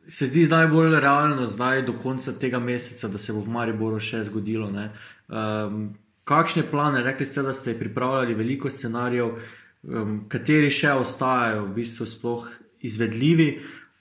se 0.08 0.26
zdi 0.26 0.46
najbolj 0.50 1.00
realno 1.00 1.46
zdaj 1.46 1.82
do 1.86 1.94
konca 2.02 2.32
tega 2.38 2.58
meseca, 2.58 3.08
da 3.08 3.18
se 3.18 3.32
bo 3.32 3.40
v 3.40 3.54
Mariboru 3.54 4.00
še 4.00 4.22
zgodilo? 4.28 4.68
Um, 4.68 5.94
kakšne 6.24 6.66
plane, 6.70 7.02
rekli 7.02 7.26
ste, 7.26 7.42
da 7.42 7.54
ste 7.54 7.78
pripravljali 7.78 8.34
veliko 8.34 8.70
scenarijev, 8.70 9.38
um, 9.82 10.18
kateri 10.28 10.70
še 10.70 10.94
ostajajo 10.98 11.64
v 11.66 11.74
bistvu 11.80 12.06
sploh 12.06 12.50
izvedljivi. 12.82 13.48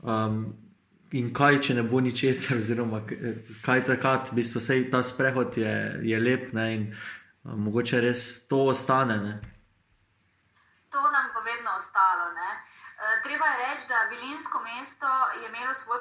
Um, 0.02 0.44
In 1.20 1.34
kaj, 1.36 1.60
če 1.68 1.74
ne 1.76 1.84
bo 1.84 2.00
ničesar, 2.00 2.60
oziroma 2.62 3.02
kaj 3.66 3.82
takrat, 3.90 4.32
v 4.32 4.40
bistvu 4.40 4.62
vse 4.64 4.78
ta 4.92 5.02
sprehod 5.04 5.58
je, 5.60 5.74
je 6.08 6.20
lep 6.20 6.54
ne, 6.56 6.68
in 6.76 6.86
um, 6.92 7.66
mogoče 7.68 8.00
res 8.06 8.22
to 8.48 8.62
ostane. 8.72 9.18
Ne. 9.26 9.34
To 10.96 11.04
nam 11.12 11.34
bo 11.36 11.44
vedno 11.44 11.76
ostalo. 11.76 12.32
Ne. 12.38 12.52
E, 12.56 13.12
treba 13.26 13.52
je 13.52 13.60
reči, 13.64 13.90
da 13.92 14.08
Vilinsko 14.14 14.64
mesto 14.64 15.12
je 15.42 15.50
imelo 15.50 15.74
svoj, 15.74 16.00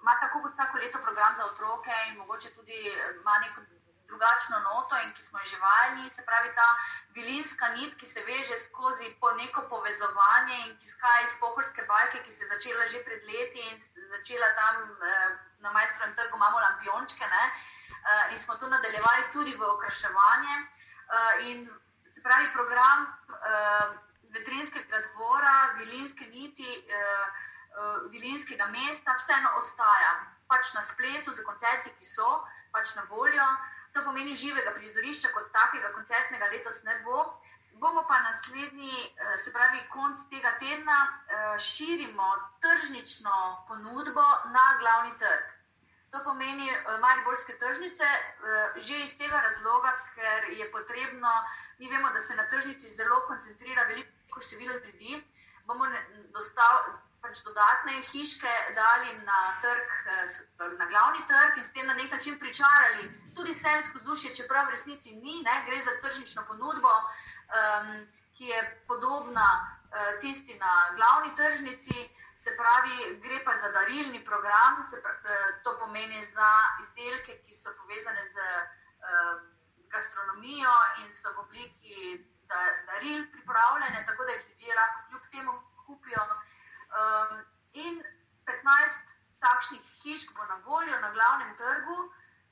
ima 0.00 0.16
tako 0.24 0.40
kot 0.46 0.56
vsako 0.56 0.80
leto 0.80 1.04
program 1.04 1.36
za 1.36 1.44
otroke 1.52 1.92
in 2.08 2.16
mogoče 2.22 2.54
tudi 2.56 2.80
ima 3.20 3.36
neko 3.44 3.60
drugačno 4.08 4.58
noto 4.60 4.96
in 5.04 5.12
ki 5.14 5.22
smo 5.24 5.38
že 5.44 5.58
vajeni, 5.58 6.10
se 6.10 6.22
pravi 6.24 6.50
ta 6.54 6.68
vilinska 7.16 7.68
nit, 7.68 7.94
ki 8.00 8.06
se 8.06 8.20
veže 8.24 8.58
skozi 8.58 9.16
po 9.20 9.30
neko 9.32 9.66
povezovanje 9.68 10.56
in 10.66 10.76
ki 10.78 10.86
izhaja 10.86 11.24
iz 11.24 11.34
pohorske 11.40 11.82
bajke, 11.88 12.22
ki 12.24 12.32
se 12.32 12.44
je 12.44 12.50
začela 12.54 12.86
že 12.86 13.04
pred 13.04 13.22
leti 13.24 13.60
in 13.70 13.80
začela 14.14 14.48
tam 14.60 14.76
eh, 15.02 15.38
na 15.58 15.72
majstrovem 15.72 16.14
trgu, 16.16 16.36
imamo 16.36 16.58
lampiončke 16.60 17.26
ne? 17.26 17.44
Eh, 17.50 18.32
in 18.32 18.38
smo 18.38 18.56
to 18.56 18.68
nadaljevali 18.68 19.30
tudi 19.32 19.56
v 19.56 19.62
okraševanje. 19.62 20.56
Eh, 20.56 21.48
in 21.50 21.70
se 22.14 22.22
pravi 22.22 22.52
program 22.52 23.06
vetrinskega 24.32 24.98
dvora, 25.12 25.72
vilinske 25.78 26.26
niti, 26.26 26.88
vilinskega 28.10 28.66
mesta, 28.66 29.14
vseeno 29.16 29.50
ostaja. 29.56 30.12
Pač 30.48 30.74
na 30.74 30.82
spletu, 30.82 31.32
za 31.32 31.44
koncerti, 31.44 31.92
ki 31.98 32.04
so 32.04 32.44
pač 32.72 32.94
na 32.94 33.04
voljo, 33.08 33.46
To 33.96 34.02
pomeni 34.04 34.34
živega 34.36 34.74
prizorišča 34.76 35.28
kot 35.32 35.46
takega 35.52 35.88
koncertnega 35.96 36.48
letos 36.52 36.82
ne 36.84 36.98
bo. 37.04 37.20
Bomo 37.80 38.02
pa 38.08 38.18
naslednji, 38.24 38.98
eh, 39.04 39.36
se 39.36 39.52
pravi, 39.52 39.80
konc 39.92 40.24
tega 40.32 40.52
tedna 40.60 40.96
eh, 41.04 41.58
širimo 41.68 42.28
tržnično 42.64 43.38
ponudbo 43.68 44.24
na 44.56 44.64
glavni 44.80 45.12
trg. 45.22 45.48
To 46.12 46.22
pomeni 46.28 46.68
eh, 46.70 46.98
mariborske 47.06 47.56
tržnice, 47.62 48.10
že 48.76 49.00
iz 49.06 49.16
tega 49.18 49.40
razloga, 49.48 49.92
ker 50.14 50.48
je 50.60 50.70
potrebno, 50.72 51.32
mi 51.78 51.90
vemo, 51.92 52.12
da 52.12 52.20
se 52.20 52.36
na 52.36 52.48
tržnici 52.48 52.92
zelo 53.00 53.20
koncentrira 53.28 53.88
veliko 53.92 54.40
število 54.48 54.74
ljudi, 54.84 55.24
bomo 55.64 55.88
dostavili 56.36 57.05
pač 57.26 57.42
dodatne 57.42 58.00
hiške 58.10 58.52
dali 58.74 59.14
na, 59.26 59.38
trg, 59.62 59.94
eh, 60.14 60.76
na 60.78 60.86
glavni 60.86 61.22
trg 61.26 61.58
in 61.58 61.64
s 61.64 61.72
tem 61.74 61.86
na 61.86 61.94
nek 61.94 62.12
način 62.12 62.38
pričarali 62.38 63.10
tudi 63.36 63.54
semsko 63.54 63.98
vzdušje, 63.98 64.34
čeprav 64.36 64.66
v 64.66 64.76
resnici 64.76 65.16
ni, 65.16 65.42
ne, 65.42 65.56
gre 65.66 65.80
za 65.82 65.96
tržnično 66.02 66.44
ponudbo, 66.48 66.92
um, 66.92 67.90
ki 68.36 68.52
je 68.52 68.60
podobna 68.88 69.48
uh, 69.56 70.20
tisti 70.20 70.58
na 70.58 70.72
glavni 70.96 71.34
tržnici. 71.36 72.08
Se 72.36 72.52
pravi, 72.56 73.18
gre 73.24 73.40
pa 73.44 73.56
za 73.58 73.72
darilni 73.74 74.24
program, 74.24 74.84
pravi, 75.02 75.34
eh, 75.34 75.60
to 75.64 75.76
pomeni 75.80 76.24
za 76.24 76.50
izdelke, 76.82 77.40
ki 77.42 77.54
so 77.54 77.72
povezane 77.80 78.22
z 78.24 78.34
uh, 78.38 79.40
gastronomijo 79.90 80.74
in 81.02 81.12
so 81.12 81.32
v 81.32 81.38
obliki 81.42 82.24
daril 82.86 83.24
pripravljene, 83.32 84.04
tako 84.06 84.24
da 84.24 84.32
jih 84.32 84.44
ljudje 84.48 84.74
lahko 84.74 85.08
kljub 85.08 85.22
temu 85.32 85.52
kupijo. 85.86 86.22
Um, 86.94 87.44
in 87.72 88.02
15 88.46 89.16
takšnih 89.42 89.82
hiš 90.02 90.28
bo 90.34 90.44
na 90.44 90.56
voljo 90.64 91.00
na 91.00 91.10
glavnem 91.10 91.56
trgu, 91.56 91.98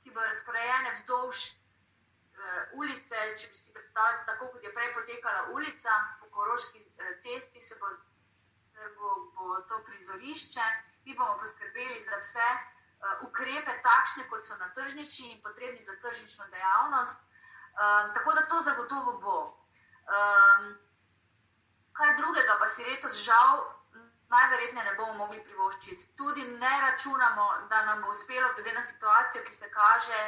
ki 0.03 0.11
bo 0.11 0.21
razporejene 0.21 0.91
vzdolž 0.97 1.39
uh, 1.45 2.79
ulice. 2.79 3.15
Če 3.39 3.49
bi 3.51 3.57
si 3.57 3.73
predstavljali, 3.73 4.25
tako 4.29 4.51
kot 4.53 4.63
je 4.63 4.73
prej 4.73 4.93
potekala 4.93 5.47
ulica 5.55 5.97
po 6.19 6.29
Koroški 6.35 6.83
uh, 6.83 7.11
cesti, 7.23 7.61
se 7.61 7.75
bo, 7.81 7.91
bo, 8.99 9.11
bo 9.37 9.61
to 9.69 9.81
prizorišče. 9.89 10.65
Mi 11.05 11.17
bomo 11.17 11.37
poskrbeli 11.41 11.99
za 12.01 12.19
vse 12.21 12.47
uh, 12.53 13.27
ukrepe, 13.27 13.79
takšne 13.89 14.27
kot 14.29 14.45
so 14.45 14.57
na 14.61 14.71
tržnici 14.77 15.31
in 15.31 15.41
potrebni 15.41 15.81
za 15.81 15.95
tržnično 16.01 16.47
dejavnost. 16.53 17.19
Um, 17.75 18.13
tako 18.15 18.33
da 18.33 18.47
to 18.47 18.61
zagotovo 18.61 19.17
bo. 19.19 19.39
Um, 20.05 20.75
kaj 21.97 22.15
drugega 22.19 22.55
pa 22.59 22.67
si 22.67 22.83
letos 22.83 23.17
žal 23.25 23.63
najverjetneje 24.29 24.85
ne 24.85 24.95
bomo 24.97 25.13
mogli 25.13 25.43
privoščiti. 25.43 26.07
Tudi 26.17 26.43
ne 26.47 26.73
računamo, 26.81 27.49
da 27.69 27.85
nam 27.85 28.01
bo 28.01 28.09
uspelo, 28.09 28.53
glede 28.55 28.73
na 28.73 28.81
situacijo, 28.81 29.43
ki 29.43 29.53
se 29.53 29.69
kaže, 29.71 30.21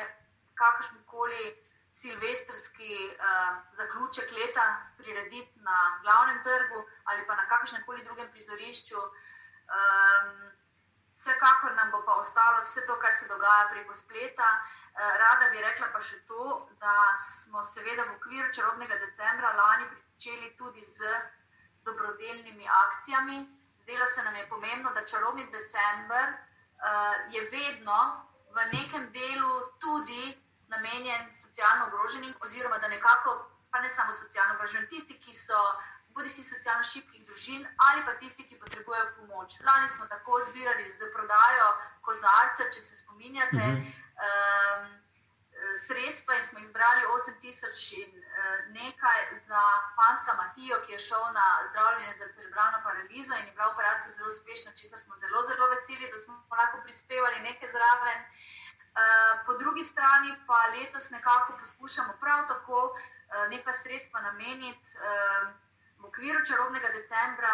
kakršen 0.55 1.03
koli 1.05 1.55
silvestrski 1.91 2.93
uh, 3.07 3.57
zaključek 3.79 4.31
leta 4.31 4.65
prirediti 4.97 5.59
na 5.69 5.99
glavnem 6.01 6.43
trgu 6.43 6.85
ali 7.03 7.27
pa 7.27 7.35
na 7.35 7.47
kakršnem 7.47 7.83
koli 7.85 8.03
drugem 8.03 8.31
prizorišču. 8.31 9.01
Um, 9.77 10.51
vsekakor 11.17 11.73
nam 11.75 11.91
bo 11.91 12.01
pa 12.05 12.13
ostalo 12.21 12.61
vse 12.63 12.85
to, 12.87 12.99
kar 12.99 13.13
se 13.13 13.27
dogaja 13.27 13.69
preko 13.71 13.93
spleta. 13.93 14.49
Uh, 14.57 14.99
rada 15.23 15.49
bi 15.51 15.61
rekla 15.61 15.87
pa 15.93 16.01
še 16.01 16.19
to, 16.27 16.69
da 16.83 16.97
smo 17.23 17.63
seveda 17.63 18.03
v 18.03 18.17
okviru 18.19 18.53
čarobnega 18.53 18.99
decembra 19.05 19.53
lani 19.61 19.89
pričeli 19.93 20.53
tudi 20.57 20.85
z 20.85 21.15
dobrodelnimi 21.85 22.67
akcijami 22.83 23.37
zdelo 23.87 24.05
se 24.05 24.23
nam 24.23 24.35
je 24.35 24.49
pomembno, 24.49 24.91
da 24.91 25.05
čarobni 25.05 25.47
decembr 25.51 26.27
uh, 26.27 27.33
je 27.33 27.41
vedno 27.55 27.99
v 28.55 28.57
nekem 28.75 29.11
delu 29.11 29.53
tudi 29.79 30.23
namenjen 30.67 31.23
socialno 31.33 31.87
ogroženim, 31.87 32.33
oziroma 32.45 32.77
da 32.77 32.87
nekako, 32.87 33.29
pa 33.71 33.79
ne 33.79 33.89
samo 33.89 34.13
socialno 34.13 34.55
ogroženim, 34.55 34.89
tisti, 34.89 35.19
ki 35.23 35.33
so 35.33 35.59
bodi 36.09 36.29
si 36.29 36.43
socialno 36.43 36.83
šibkih 36.83 37.25
družin 37.25 37.67
ali 37.87 38.05
pa 38.05 38.13
tisti, 38.19 38.43
ki 38.49 38.59
potrebujejo 38.59 39.07
pomoč. 39.17 39.59
Lani 39.67 39.87
smo 39.87 40.05
tako 40.05 40.41
zbirali 40.49 40.91
z 40.91 41.11
prodajo 41.15 41.67
kozarcev, 42.01 42.71
če 42.73 42.81
se 42.81 42.97
spominjate. 42.97 43.55
Uh 43.55 43.63
-huh. 43.63 43.91
um, 44.27 45.07
sredstva 45.87 46.35
in 46.35 46.43
smo 46.45 46.59
izbrali 46.59 47.01
8000 47.15 48.03
in 48.03 48.23
nekaj 48.79 49.19
za 49.47 49.63
fantka 49.95 50.33
Matijo, 50.41 50.77
ki 50.85 50.91
je 50.91 50.99
šel 50.99 51.23
na 51.39 51.47
zdravljenje 51.69 52.13
za 52.13 52.27
cerebralno 52.33 52.79
paralizo 52.83 53.33
in 53.35 53.45
je 53.45 53.51
bila 53.51 53.67
operacija 53.73 54.11
zelo 54.11 54.29
uspešna, 54.29 54.71
česar 54.79 54.99
smo 54.99 55.15
zelo, 55.15 55.43
zelo 55.49 55.67
veseli, 55.73 56.11
da 56.13 56.19
smo 56.19 56.33
lahko 56.51 56.81
prispevali 56.83 57.39
nekaj 57.39 57.69
zraven. 57.75 58.19
Uh, 58.97 59.45
po 59.45 59.53
drugi 59.61 59.83
strani 59.83 60.35
pa 60.47 60.59
letos 60.75 61.09
nekako 61.09 61.57
poskušamo 61.59 62.13
prav 62.21 62.47
tako 62.47 62.79
uh, 62.83 63.49
nekaj 63.49 63.73
sredstva 63.73 64.21
nameniti 64.21 64.87
uh, 64.95 65.47
v 65.99 66.05
okviru 66.05 66.45
čarobnega 66.45 66.89
decembra 66.93 67.53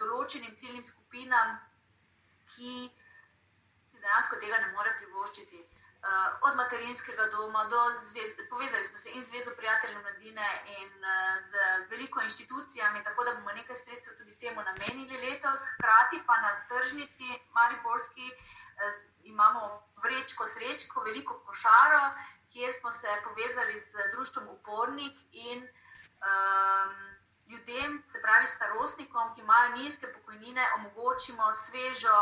določenim 0.00 0.56
ciljnim 0.56 0.84
skupinam, 0.84 1.58
ki 2.54 2.88
si 3.90 4.00
dejansko 4.00 4.38
tega 4.40 4.60
ne 4.62 4.70
more 4.72 4.94
privoščiti. 5.00 5.60
Uh, 6.02 6.48
od 6.48 6.56
materinskega 6.56 7.26
doma 7.34 7.64
do 7.64 7.80
zvezde. 8.08 8.48
Povezali 8.50 8.84
smo 8.84 8.98
se 8.98 9.08
in 9.10 9.24
Zvezo 9.24 9.50
prijateljev 9.56 10.02
mladine 10.02 10.48
in 10.78 10.90
uh, 11.04 11.44
z 11.48 11.52
veliko 11.90 12.20
inštitucijami, 12.20 13.04
tako 13.04 13.24
da 13.24 13.34
bomo 13.34 13.52
nekaj 13.52 13.76
sredstev 13.76 14.18
tudi 14.18 14.38
temu 14.38 14.62
namenili 14.62 15.16
letos. 15.26 15.60
Hkrati 15.74 16.22
pa 16.26 16.36
na 16.40 16.52
tržnici 16.68 17.28
Mariborski 17.56 18.26
uh, 18.30 18.42
imamo 19.22 19.82
vrečko 20.02 20.46
srečko, 20.46 21.00
veliko 21.00 21.38
košaro, 21.46 22.04
kjer 22.52 22.72
smo 22.80 22.90
se 22.90 23.08
povezali 23.24 23.78
z 23.80 23.92
društvom 24.12 24.48
Upornik 24.48 25.16
in 25.32 25.58
um, 25.62 27.12
ljudem, 27.48 28.02
se 28.08 28.22
pravi 28.22 28.46
starostnikom, 28.46 29.34
ki 29.34 29.40
imajo 29.40 29.76
nizke 29.76 30.12
pokojnine, 30.12 30.66
omogočimo 30.76 31.52
svežo. 31.52 32.18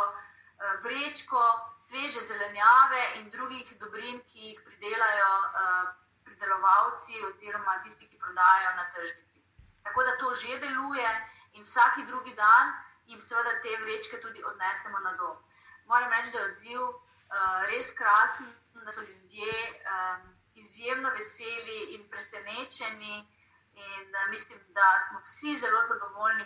Eh, 0.60 0.76
vrečko, 0.84 1.40
sveže 1.80 2.20
zelenjave 2.20 3.02
in 3.18 3.30
drugih 3.30 3.68
dobrin, 3.80 4.18
ki 4.28 4.40
jih 4.48 4.58
pridelajo 4.64 5.30
uh, 5.44 5.86
pridelovalci 6.24 7.22
oziroma 7.28 7.78
tisti, 7.84 8.08
ki 8.10 8.18
prodajajo 8.24 8.74
na 8.76 8.84
tržnici. 8.96 9.40
Tako 9.86 10.04
da 10.08 10.18
to 10.18 10.34
že 10.34 10.58
deluje 10.64 11.08
in 11.52 11.64
vsaki 11.64 12.04
drugi 12.10 12.34
dan 12.34 12.74
jim 13.06 13.22
seveda 13.22 13.54
te 13.62 13.72
vrečke 13.84 14.20
tudi 14.20 14.44
odnesemo 14.52 15.00
na 15.06 15.12
dom. 15.22 15.40
Moram 15.86 16.12
reči, 16.12 16.30
da 16.30 16.38
je 16.38 16.50
odziv 16.50 16.82
uh, 16.82 17.64
res 17.72 17.94
krasen, 17.96 18.52
da 18.74 18.92
so 18.92 19.00
ljudje 19.00 19.56
izjemno 20.54 21.10
veseli 21.16 21.80
in 21.94 22.08
presenečeni. 22.10 23.16
In 23.80 24.08
uh, 24.14 24.30
mislim, 24.30 24.58
da 24.78 24.88
smo 25.08 25.20
vsi 25.24 25.56
zelo 25.56 25.80
zadovoljni, 25.88 26.44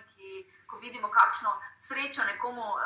ko 0.66 0.76
vidimo, 0.76 1.10
kakšno 1.10 1.50
srečo 1.78 2.24
nekomu 2.24 2.66
uh, 2.74 2.80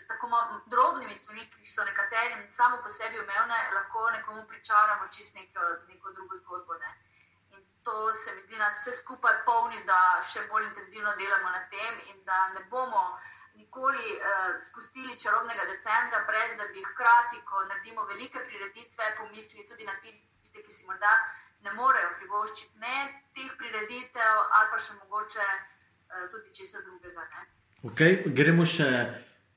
s 0.00 0.06
tako 0.06 0.26
drobnimi 0.66 1.14
stvarmi, 1.14 1.44
ki 1.50 1.66
so 1.66 1.84
nekaterim 1.84 2.42
samo 2.50 2.76
po 2.82 2.88
sebi 2.88 3.20
umevne, 3.20 3.58
lahko 3.74 4.10
nekomu 4.10 4.46
pričaramo 4.48 5.08
čist 5.16 5.34
neko, 5.34 5.60
neko 5.88 6.12
drugo 6.12 6.36
zgodbo. 6.36 6.74
Ne? 6.74 6.90
In 7.54 7.64
to 7.84 8.12
se 8.12 8.34
mi 8.34 8.42
zdi, 8.42 8.56
da 8.56 8.68
vse 8.68 8.92
skupaj 9.00 9.40
polni, 9.48 9.80
da 9.84 10.00
še 10.32 10.44
bolj 10.50 10.68
intenzivno 10.68 11.16
delamo 11.22 11.50
na 11.56 11.62
tem 11.72 12.04
in 12.10 12.24
da 12.24 12.48
ne 12.48 12.64
bomo 12.70 13.04
nikoli 13.56 14.06
uh, 14.20 14.54
spustili 14.68 15.18
čarobnega 15.18 15.64
decembra, 15.72 16.24
brez 16.28 16.56
da 16.60 16.68
bi 16.72 16.84
hkrati, 16.84 17.42
ko 17.48 17.64
naredimo 17.64 18.04
velike 18.04 18.44
prireditve, 18.48 19.14
pomislili 19.18 19.68
tudi 19.68 19.84
na 19.84 19.96
tiste, 20.02 20.62
ki 20.62 20.72
si 20.72 20.84
morda. 20.86 21.12
Ne 21.66 21.72
morejo 21.74 22.12
privoščiti 22.20 22.84
ne 22.84 22.98
teh 23.34 23.50
prireditev, 23.60 24.34
ali 24.58 24.70
pa 24.72 24.78
še 24.78 24.94
mogoče 25.02 25.48
Eh, 26.16 26.28
tudi 26.30 26.54
česa 26.54 26.78
drugega. 26.86 27.22
Okay, 27.82 28.34
gremo 28.34 28.64
še 28.66 28.88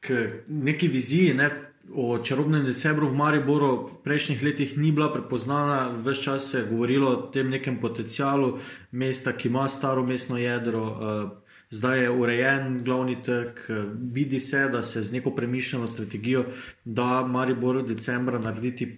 k 0.02 0.43
neki 0.48 0.88
viziji. 0.89 1.34
Ne? 1.38 1.50
O 1.89 2.19
čarobnem 2.22 2.65
decembru 2.65 3.08
v 3.10 3.17
Mariboru 3.17 3.69
v 3.89 4.00
prejšnjih 4.06 4.41
letih 4.45 4.74
ni 4.78 4.91
bila 4.93 5.08
prepoznana, 5.13 5.89
več 5.93 6.24
čas 6.26 6.50
se 6.52 6.60
je 6.60 6.67
govorilo 6.69 7.10
o 7.10 7.22
tem 7.34 7.50
nekem 7.50 7.80
potencialu 7.82 8.60
mesta, 8.91 9.34
ki 9.34 9.50
ima 9.50 9.65
staro 9.69 10.04
mestno 10.06 10.38
jedro, 10.38 10.84
eh, 10.89 11.56
zdaj 11.69 12.04
je 12.04 12.10
urejen 12.10 12.84
glavni 12.84 13.17
trg, 13.24 13.62
eh, 13.69 13.86
vidi 14.17 14.39
se, 14.39 14.67
da 14.69 14.84
se 14.84 15.02
z 15.02 15.13
neko 15.13 15.36
premišljeno 15.36 15.88
strategijo 15.88 16.45
da 16.86 17.26
Maribor 17.26 17.84
decembra 17.86 18.39
narediti 18.39 18.89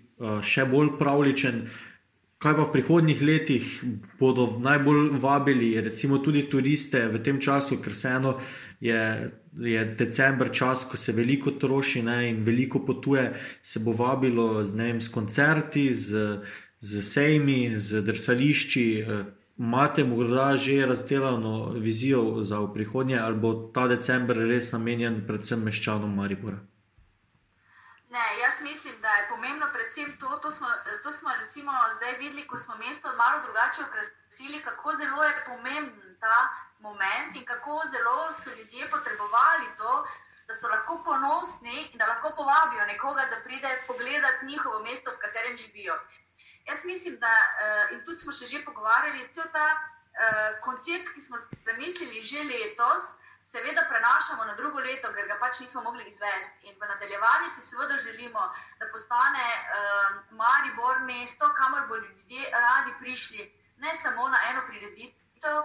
še 0.42 0.66
bolj 0.70 0.98
pravličen. 1.00 1.64
Kaj 2.42 2.56
pa 2.58 2.64
v 2.66 2.72
prihodnjih 2.74 3.20
letih 3.22 3.66
bodo 4.20 4.48
najbolj 4.60 5.12
vabili, 5.22 5.76
recimo 5.82 6.18
tudi 6.18 6.48
turiste 6.50 7.04
v 7.14 7.20
tem 7.22 7.38
času, 7.38 7.78
ker 7.78 7.94
vseeno 7.94 8.32
je, 8.82 9.30
je 9.62 9.84
decembr 10.00 10.50
čas, 10.50 10.88
ko 10.90 10.98
se 10.98 11.14
veliko 11.14 11.54
troši 11.54 12.02
ne, 12.02 12.32
in 12.32 12.42
veliko 12.44 12.82
potuje, 12.86 13.28
se 13.62 13.84
bo 13.86 13.94
vabilo 13.94 14.64
z, 14.64 14.74
vem, 14.74 15.02
s 15.02 15.14
koncerti, 15.14 15.94
z, 15.94 16.42
z 16.82 17.04
sejmi, 17.06 17.78
z 17.78 18.02
drsališči. 18.10 18.88
Imate 19.62 20.04
morda 20.04 20.56
že 20.58 20.82
razdeljeno 20.90 21.78
vizijo 21.78 22.42
za 22.42 22.66
prihodnje, 22.74 23.20
ali 23.22 23.38
bo 23.38 23.54
ta 23.70 23.86
decembr 23.88 24.48
res 24.50 24.74
namenjen 24.74 25.22
predvsem 25.28 25.62
meščanom 25.62 26.10
Maribora? 26.10 26.58
Ne, 28.12 28.40
jaz 28.40 28.62
mislim, 28.62 29.02
da 29.02 29.10
je 29.10 29.28
pomembno 29.30 29.68
predvsem 29.74 30.18
to, 30.20 30.38
to 30.44 30.52
smo, 30.52 30.68
to 31.04 31.12
smo 31.12 31.30
recimo 31.42 31.72
zdaj 31.96 32.14
videli, 32.14 32.48
ko 32.48 32.58
smo 32.58 32.76
mesto 32.76 33.14
malo 33.18 33.40
drugače 33.46 33.82
okrasili, 33.88 34.64
kako 34.64 34.96
zelo 34.96 35.24
je 35.24 35.44
pomemben 35.46 36.18
ta 36.20 36.38
moment 36.80 37.36
in 37.36 37.46
kako 37.46 37.82
zelo 37.92 38.32
so 38.32 38.50
ljudje 38.50 38.90
potrebovali 38.90 39.68
to, 39.78 40.08
da 40.48 40.54
so 40.56 40.68
lahko 40.68 41.04
ponosni 41.04 41.78
in 41.92 41.98
da 41.98 42.06
lahko 42.08 42.34
povabijo 42.36 42.86
nekoga, 42.86 43.26
da 43.32 43.44
pride 43.44 43.84
pogledati 43.88 44.46
njihovo 44.46 44.80
mesto, 44.80 45.12
v 45.12 45.22
katerem 45.26 45.58
živijo. 45.58 45.96
Jaz 46.68 46.86
mislim, 46.86 47.20
da 47.20 47.34
eh, 47.38 47.88
in 47.94 48.06
tudi 48.06 48.20
smo 48.20 48.32
se 48.32 48.46
že 48.46 48.66
pogovarjali, 48.66 49.28
cel 49.32 49.48
ta 49.54 49.68
uh, 49.72 50.64
koncept, 50.64 51.14
ki 51.14 51.22
smo 51.22 51.38
zamislili 51.66 52.22
že 52.22 52.44
letos, 52.44 53.02
seveda 53.52 53.84
prenašamo 53.90 54.46
na 54.46 54.54
drugo 54.60 54.80
leto, 54.80 55.12
ker 55.16 55.28
ga 55.28 55.38
pač 55.44 55.60
nismo 55.60 55.82
mogli 55.88 56.04
izvesti. 56.08 56.70
In 56.70 56.76
v 56.80 56.90
nadaljevanju 56.92 57.50
si 57.50 57.62
seveda 57.62 57.98
želimo, 58.06 58.44
da 58.80 58.92
postane 58.92 59.48
uh, 59.56 60.20
Maribor 60.42 61.02
mesto, 61.10 61.54
kamor 61.60 61.88
bodo 61.88 62.06
ljudje 62.06 62.50
radi 62.68 62.94
prišli, 63.00 63.48
ne 63.84 63.96
samo 64.04 64.30
na 64.30 64.40
eno 64.52 64.64
prireditev. 64.70 65.18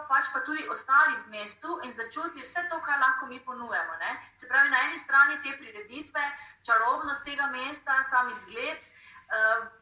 Pač 0.08 0.32
pa 0.32 0.40
tudi 0.40 0.68
ostali 0.72 1.16
v 1.22 1.30
mestu 1.36 1.80
in 1.84 1.92
začutili 1.92 2.44
vse 2.46 2.62
to, 2.70 2.80
kar 2.80 2.98
lahko 3.00 3.26
mi 3.26 3.40
ponujemo. 3.44 3.96
Ne? 4.02 4.12
Se 4.40 4.48
pravi, 4.48 4.70
na 4.70 4.78
eni 4.86 4.98
strani 4.98 5.40
te 5.44 5.52
prireditve, 5.58 6.22
čarobnost 6.66 7.24
tega 7.24 7.46
mesta, 7.52 8.02
sam 8.10 8.30
izgled, 8.30 8.78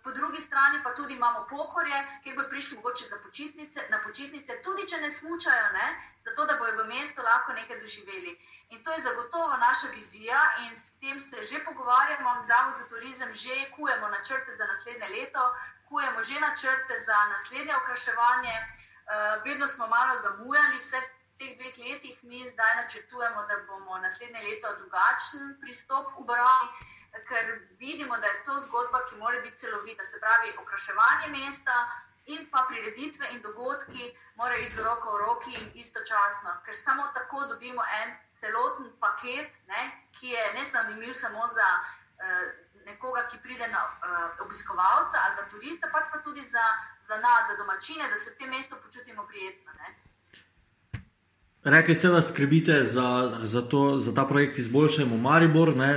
po 0.02 0.10
drugi 0.12 0.40
strani 0.40 0.82
pa 0.82 0.94
tudi 0.94 1.14
imamo 1.14 1.46
pohorje, 1.50 2.20
kjer 2.22 2.36
bodo 2.36 2.48
prišli 2.48 2.76
mogoče 2.76 3.04
počitnice, 3.22 3.86
na 3.90 4.00
počitnice, 4.00 4.62
tudi 4.64 4.88
če 4.88 5.00
ne 5.00 5.10
smučajo, 5.10 5.72
ne? 5.72 5.88
zato 6.24 6.46
da 6.46 6.56
bodo 6.56 6.82
v 6.82 6.86
mestu 6.88 7.22
lahko 7.22 7.52
nekaj 7.52 7.80
doživeli. 7.80 8.32
In 8.70 8.84
to 8.84 8.92
je 8.92 9.00
zagotovo 9.00 9.56
naša 9.56 9.88
vizija, 9.94 10.40
in 10.64 10.74
s 10.74 10.96
tem 11.00 11.20
se 11.20 11.42
že 11.42 11.64
pogovarjamo. 11.64 12.44
Zavod 12.48 12.76
za 12.78 12.86
turizem 12.88 13.32
že 13.32 13.70
kujemo 13.76 14.08
načrte 14.08 14.52
za 14.52 14.66
naslednje 14.66 15.08
leto, 15.08 15.42
kujemo 15.88 16.22
že 16.22 16.40
načrte 16.40 16.98
za 16.98 17.18
naslednje 17.32 17.76
okraševanje. 17.76 18.56
Uh, 18.64 19.44
vedno 19.44 19.66
smo 19.66 19.86
malo 19.86 20.16
zamujali, 20.16 20.78
vse 20.80 20.96
v 21.00 21.38
teh 21.38 21.52
dveh 21.58 21.76
letih, 21.78 22.16
mi 22.24 22.48
zdaj 22.48 22.76
načrtujemo, 22.76 23.44
da 23.46 23.60
bomo 23.68 23.98
naslednje 23.98 24.40
leto 24.40 24.68
drugačen 24.80 25.60
pristop 25.60 26.06
ubrali. 26.16 26.68
Ker 27.14 27.44
vidimo, 27.78 28.16
da 28.18 28.26
je 28.26 28.42
to 28.46 28.58
zgodba, 28.66 29.04
ki 29.08 29.16
mora 29.16 29.40
biti 29.40 29.56
celovita, 29.62 30.04
se 30.04 30.18
pravi, 30.20 30.56
okraševanje 30.62 31.28
mesta, 31.30 31.76
in 32.26 32.46
pa 32.50 32.66
prireditve 32.68 33.26
in 33.34 33.40
dogodki 33.42 34.04
morajo 34.36 34.62
iti 34.62 34.74
z 34.74 34.82
roko 34.82 35.16
v 35.16 35.18
roki 35.18 35.52
in 35.60 35.66
istočasno, 35.74 36.50
ker 36.64 36.76
samo 36.76 37.02
tako 37.14 37.46
dobimo 37.52 37.82
en 38.02 38.16
celoten 38.40 38.92
paket, 39.00 39.50
ne, 39.68 39.82
ki 40.16 40.28
je 40.28 40.44
ne 40.56 40.64
zanimiv 40.72 41.12
samo 41.12 41.46
za 41.56 41.68
uh, 41.80 42.44
nekoga, 42.86 43.28
ki 43.30 43.38
pride 43.42 43.68
na 43.68 43.82
uh, 43.84 44.46
obiskovalca 44.46 45.16
ali 45.24 45.36
pa 45.36 45.44
turista, 45.52 45.88
pač 45.92 46.08
pa 46.12 46.18
tudi 46.24 46.42
za, 46.42 46.66
za 47.08 47.16
nas, 47.20 47.48
za 47.48 47.54
domačine, 47.60 48.08
da 48.08 48.16
se 48.16 48.30
v 48.30 48.38
tem 48.38 48.50
mestu 48.50 48.76
počutimo 48.84 49.26
prijetno. 49.26 49.72
Ne. 49.72 49.88
Rekli 51.64 51.94
ste, 51.94 52.08
da 52.08 52.22
skrbite 52.22 52.84
za, 52.84 53.40
za, 53.44 53.62
to, 53.62 53.98
za 53.98 54.14
ta 54.14 54.24
projekt 54.28 54.58
Izboljšajmo 54.58 55.16
Maribor. 55.16 55.76
Ne? 55.76 55.90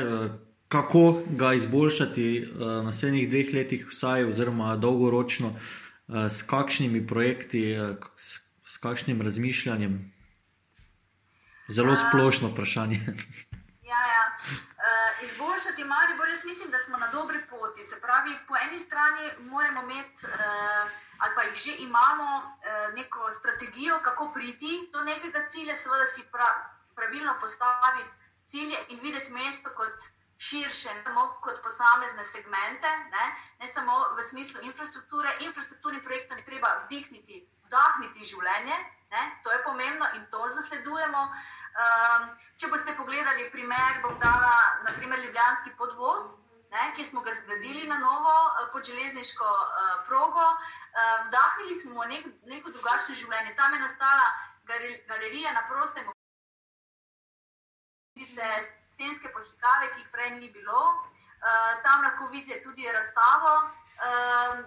Eh, 0.67 0.71
kako 0.71 1.23
ga 1.29 1.53
izboljšati 1.53 2.51
v 2.55 2.83
naslednjih 2.83 3.29
dveh 3.29 3.53
letih, 3.53 3.87
vsaj, 3.89 4.23
oziroma 4.23 4.75
dolgoročno? 4.75 5.47
Uh, 5.47 5.87
Eh, 6.07 6.29
s 6.31 6.39
kakšnimi 6.47 7.03
projekti, 7.03 7.75
eh, 7.75 7.99
s, 8.15 8.39
s 8.63 8.77
kakšnim 8.79 9.19
razmišljanjem? 9.21 9.99
Zelo 11.67 11.93
eh, 11.93 11.99
splošno 11.99 12.47
vprašanje. 12.55 12.99
Ja, 13.87 14.03
ja. 14.15 14.25
Uh, 14.43 15.23
izboljšati 15.23 15.83
Maribor, 15.83 16.27
jaz 16.29 16.43
mislim, 16.45 16.71
da 16.71 16.77
smo 16.77 16.97
na 16.97 17.07
dobri 17.07 17.39
poti. 17.49 17.83
Se 17.83 17.95
pravi, 18.01 18.33
po 18.47 18.53
eni 18.63 18.79
strani 18.79 19.23
moramo 19.39 19.81
imeti, 19.81 20.25
uh, 20.25 20.91
ali 21.17 21.31
pa 21.35 21.41
jih 21.43 21.55
že 21.55 21.73
imamo, 21.87 22.27
uh, 22.43 22.93
neko 22.95 23.31
strategijo, 23.31 23.99
kako 24.03 24.31
priti 24.35 24.89
do 24.93 24.99
nekega 25.03 25.45
cilja, 25.51 25.75
seveda 25.75 26.05
si 26.05 26.21
pra, 26.31 26.49
pravilno 26.95 27.33
postaviti 27.41 28.11
cilje 28.43 28.77
in 28.89 28.99
videti 28.99 29.31
mesto 29.31 29.69
kot 29.79 29.97
širše, 30.37 30.93
ne 30.93 31.03
samo 31.03 31.27
kot 31.41 31.61
posamezne 31.63 32.23
segmente, 32.23 32.89
ne, 33.11 33.25
ne 33.59 33.67
samo 33.67 34.05
v 34.17 34.23
smislu 34.23 34.61
infrastrukture. 34.63 35.37
Infrastrukturnim 35.39 36.03
projektom 36.03 36.37
je 36.37 36.45
treba 36.45 36.73
vdihniti, 36.85 37.41
vdahniti 37.65 38.25
življenje, 38.25 38.77
ne, 39.11 39.23
to 39.43 39.51
je 39.51 39.63
pomembno 39.63 40.05
in 40.15 40.25
to 40.31 40.49
zasledujemo. 40.49 41.23
Um, 41.77 42.27
če 42.57 42.69
boste 42.73 42.93
pogledali 42.97 43.49
primer, 43.53 44.01
bom 44.01 44.17
dala 44.19 44.81
naprimer 44.85 45.19
Ljubljanski 45.25 45.75
podvoz. 45.77 46.35
Ne, 46.67 46.89
ki 46.97 47.03
smo 47.07 47.21
ga 47.23 47.31
zgradili 47.31 47.85
na 47.87 47.95
novo, 47.97 48.33
eh, 48.59 48.65
pod 48.73 48.83
železniško 48.83 49.45
uh, 49.51 49.91
progo, 50.05 50.47
uh, 50.51 51.27
vdahnili 51.27 51.75
smo 51.79 52.05
nek, 52.05 52.25
neko 52.43 52.73
drugačno 52.75 53.15
življenje. 53.15 53.55
Tam 53.55 53.73
je 53.73 53.79
nastala 53.79 54.25
galerija 55.07 55.53
na 55.53 55.63
prostem, 55.69 56.09
ki 58.17 58.25
se 58.25 58.49
stenske 58.97 59.29
poslikave, 59.33 59.93
ki 59.93 60.01
jih 60.01 60.09
prej 60.11 60.31
ni 60.41 60.49
bilo. 60.49 60.81
Uh, 61.37 61.77
tam 61.85 62.01
lahko 62.01 62.31
vidite 62.33 62.61
tudi 62.65 62.89
razstavo, 62.91 63.53
uh, 63.69 64.65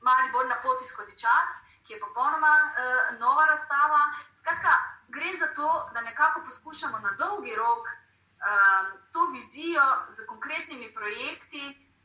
Maribor 0.00 0.48
na 0.48 0.56
poti 0.64 0.88
skozi 0.88 1.18
čas, 1.20 1.60
ki 1.84 1.92
je 1.94 2.00
popolnoma 2.00 2.52
uh, 2.64 3.18
nova 3.20 3.44
razstava. 3.50 4.00
Skratka, 4.40 4.72
gre 5.14 5.36
za 5.36 5.52
to, 5.54 5.68
da 5.94 6.00
nekako 6.00 6.42
poskušamo 6.48 6.98
na 6.98 7.12
dolgi 7.20 7.54
rok 7.54 7.84
uh, 7.86 8.88
to 9.12 9.26
vizijo 9.36 9.84
z 10.16 10.26
konkretnimi 10.26 10.94
projekti 10.94 11.64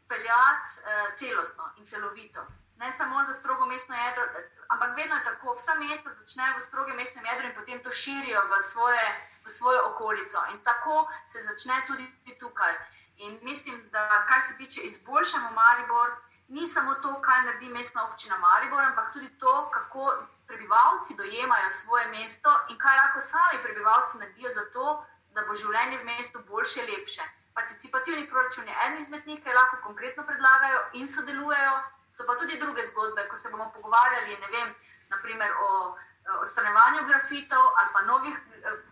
peljati 0.10 0.72
uh, 0.78 1.16
celostno 1.20 1.72
in 1.78 1.88
celovito. 1.88 2.45
Ne 2.78 2.91
samo 2.91 3.24
za 3.24 3.34
strogo 3.34 3.66
mestno 3.66 3.95
jedro, 3.95 4.24
ampak 4.68 4.98
vedno 4.98 5.16
je 5.16 5.24
tako. 5.24 5.56
Vsa 5.56 5.76
mesta 5.76 6.14
začnejo 6.14 6.58
v 6.58 6.62
strogem 6.62 6.95
mestnem 6.95 7.26
jedru 7.26 7.48
in 7.48 7.56
potem 7.56 7.84
to 7.84 7.91
širijo 7.91 8.41
v, 8.52 8.62
svoje, 8.72 9.06
svojo 9.48 9.82
okolico. 9.89 10.39
In 10.52 10.60
tako 10.64 11.08
se 11.28 11.39
začne 11.39 11.84
tudi 11.88 12.38
tukaj. 12.39 12.74
In 13.18 13.39
mislim, 13.41 13.89
da 13.91 14.26
kar 14.30 14.41
se 14.48 14.58
tiče 14.58 14.82
izboljšanja 14.82 15.50
Maribor, 15.50 16.10
ni 16.48 16.66
samo 16.66 16.93
to, 16.93 17.22
kaj 17.22 17.41
naredi 17.41 17.70
mestna 17.70 18.10
občina 18.10 18.38
Maribor, 18.38 18.84
ampak 18.84 19.14
tudi 19.14 19.30
to, 19.39 19.70
kako 19.74 20.28
prebivalci 20.48 21.16
dojemajo 21.16 21.72
svoje 21.72 22.08
mesto 22.08 22.52
in 22.70 22.78
kaj 22.78 22.98
lahko 22.98 23.20
sami 23.22 23.64
prebivalci 23.64 24.18
naredijo 24.18 24.54
za 24.54 24.66
to, 24.74 25.06
da 25.34 25.41
bo 25.48 25.56
življenje 25.56 25.98
v 25.98 26.06
mestu 26.06 26.39
boljše, 26.48 26.86
lepše. 26.91 27.26
Participativni 27.54 28.30
proračun 28.30 28.68
je 28.68 28.76
en 28.86 28.98
izmed 28.98 29.28
njih, 29.28 29.43
ki 29.43 29.54
lahko 29.54 29.78
konkretno 29.84 30.24
predlagajo 30.26 30.80
in 30.93 31.08
sodelujejo, 31.08 31.76
so 32.12 32.26
pa 32.28 32.36
tudi 32.39 32.60
druge 32.60 32.86
zgodbe, 32.86 33.28
ko 33.30 33.36
se 33.36 33.50
bomo 33.50 33.72
pogovarjali 33.76 34.38
vem, 34.52 34.76
naprimer, 35.10 35.52
o 35.60 35.98
odstranjevanju 36.41 37.06
grafitov 37.08 37.66
ali 37.80 37.89
pa 37.93 38.02
novih 38.02 38.36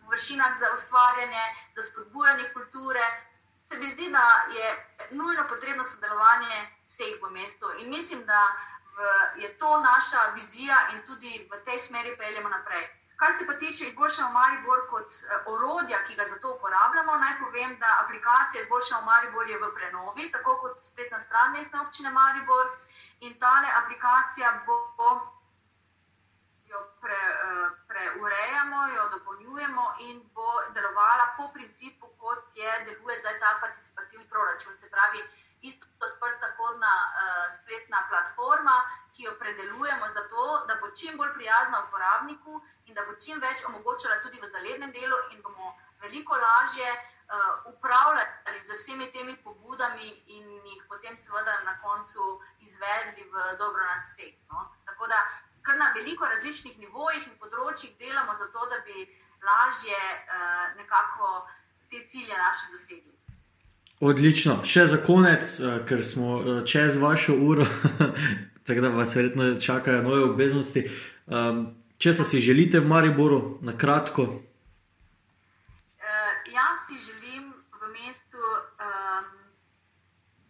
površinah 0.01 0.57
za 0.59 0.73
ustvarjanje, 0.73 1.45
za 1.76 1.84
spodbujanje 1.84 2.49
kulture. 2.53 3.05
Se 3.61 3.78
mi 3.78 3.89
zdi, 3.89 4.09
da 4.11 4.26
je 4.57 4.67
nujno 5.11 5.43
potrebno 5.49 5.84
sodelovanje 5.84 6.57
vseh 6.88 7.17
v 7.23 7.30
mestu 7.32 7.67
in 7.80 7.89
mislim, 7.89 8.26
da 8.26 8.41
je 9.36 9.57
to 9.57 9.80
naša 9.82 10.21
vizija 10.36 10.76
in 10.93 11.01
tudi 11.07 11.49
v 11.51 11.63
tej 11.65 11.80
smeri 11.80 12.17
peljemo 12.17 12.49
naprej. 12.49 12.86
Kar 13.15 13.32
se 13.38 13.47
pa 13.47 13.53
tiče 13.53 13.86
izboljšanja 13.86 14.30
Maribor 14.30 14.80
kot 14.89 15.09
uh, 15.13 15.53
orodja, 15.53 15.97
ki 16.07 16.15
ga 16.15 16.26
za 16.26 16.39
to 16.39 16.55
uporabljamo, 16.55 17.17
naj 17.17 17.39
povem, 17.39 17.78
da 17.80 17.99
aplikacija 18.03 18.61
izboljšanja 18.61 19.05
Maribor 19.05 19.49
je 19.49 19.59
v 19.59 19.69
prenovi, 19.76 20.32
tako 20.32 20.57
kot 20.63 20.82
spletna 20.82 21.19
stran 21.19 21.51
mestne 21.51 21.82
občine 21.82 22.11
Maribor. 22.11 22.67
In 23.19 23.39
tale 23.39 23.67
aplikacija 23.82 24.51
bo, 24.65 24.78
jo 26.71 26.82
pre, 27.01 27.21
preurejamo, 27.95 28.79
jo 28.95 29.03
dopolnjujemo 29.15 29.85
in 30.07 30.21
bo 30.35 30.49
delovala 30.75 31.25
po 31.37 31.45
principu, 31.55 32.11
kot 32.19 32.43
je 32.59 32.71
deluje 32.87 33.15
zdaj 33.19 33.39
ta 33.39 33.57
participativni 33.63 34.27
proračun. 34.33 34.75
Se 34.77 34.89
pravi, 34.89 35.23
isto 35.61 35.85
odprta 36.07 36.51
kodna 36.57 36.93
uh, 37.03 37.45
spletna 37.57 37.99
platforma, 38.09 38.75
ki 39.13 39.23
jo 39.23 39.33
predelujemo 39.39 40.09
zato, 40.17 40.65
da 40.67 40.75
bo 40.81 40.91
čim 40.99 41.17
bolj 41.17 41.33
prijazna 41.37 41.83
uporabniku 41.87 42.61
in 42.85 42.93
da 42.93 43.05
bo 43.07 43.15
čim 43.25 43.39
več 43.39 43.63
omogočala 43.69 44.19
tudi 44.23 44.41
v 44.43 44.51
zalednem 44.55 44.91
delu 44.91 45.17
in 45.31 45.41
bomo 45.41 45.71
veliko 46.03 46.35
lažje 46.35 46.89
uh, 46.91 47.71
upravljali 47.71 48.59
z 48.67 48.77
vsemi 48.79 49.11
temi 49.15 49.37
pobudami 49.43 50.11
in 50.37 50.51
jih 50.67 50.83
potem 50.89 51.17
seveda 51.17 51.57
na 51.63 51.79
koncu 51.81 52.41
izvedli 52.59 53.23
v 53.31 53.57
dobro 53.57 53.83
nas 53.87 54.11
vseh. 54.11 54.35
No? 54.51 54.67
Tako 54.85 55.07
da 55.07 55.23
kar 55.66 55.78
na 55.78 55.91
veliko 55.95 56.26
različnih 56.30 56.78
nivojih 56.80 57.24
in 57.28 57.36
področjih 57.41 57.91
delamo 57.99 58.34
zato, 58.38 58.68
da 58.70 58.78
bi 58.86 59.05
lažje 59.45 60.01
uh, 60.13 60.78
nekako 60.78 61.47
te 61.89 61.97
cilje 62.09 62.36
naše 62.38 62.72
dosegli. 62.72 63.13
Odlično. 63.99 64.59
Še 64.68 64.88
za 64.93 64.99
konec, 65.05 65.59
uh, 65.59 65.80
ker 65.89 66.03
smo 66.05 66.38
uh, 66.38 66.61
čez 66.68 66.97
vašo 67.01 67.34
uro, 67.49 67.66
tako 68.68 68.86
da 68.86 68.93
vas 68.93 69.16
verjetno 69.18 69.43
čakajo 69.68 70.05
nove 70.05 70.22
obveznosti. 70.30 70.86
Um, 71.26 71.66
če 71.97 72.13
se 72.13 72.26
si 72.30 72.43
želite 72.43 72.84
v 72.84 72.89
Mariboru, 72.91 73.41
na 73.66 73.74
kratko. 73.78 74.24
Uh, 74.24 74.41
jaz 76.53 76.86
si 76.88 76.95
želim 77.07 77.53
v 77.82 77.93
mestu 77.97 78.43
um, 78.45 79.26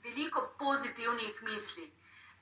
veliko 0.03 0.39
pozitivnih 0.59 1.43
misli. 1.47 1.94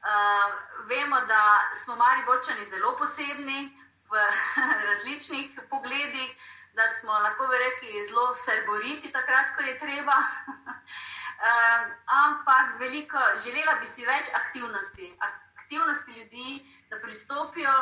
Uh, 0.04 0.52
vemo, 0.88 1.20
da 1.28 1.44
smo 1.84 1.96
Mariborčani 1.96 2.66
zelo 2.66 2.98
posebni 2.98 3.72
v 4.12 4.26
različnih 4.90 5.60
pogledih 5.70 6.36
da 6.74 6.88
smo 6.90 7.12
lahko 7.12 7.48
rekli 7.66 8.04
zelo 8.08 8.34
serboriti, 8.34 9.12
takrat, 9.12 9.48
ko 9.56 9.62
je 9.64 9.80
treba. 9.80 10.18
um, 10.18 11.84
ampak 12.26 12.80
veliko, 12.80 13.20
želela 13.44 13.74
bi 13.82 13.88
si 13.88 14.06
več 14.06 14.32
aktivnosti, 14.34 15.14
aktivnosti 15.58 16.12
ljudi, 16.12 16.66
da 16.90 17.00
pristopijo, 17.00 17.76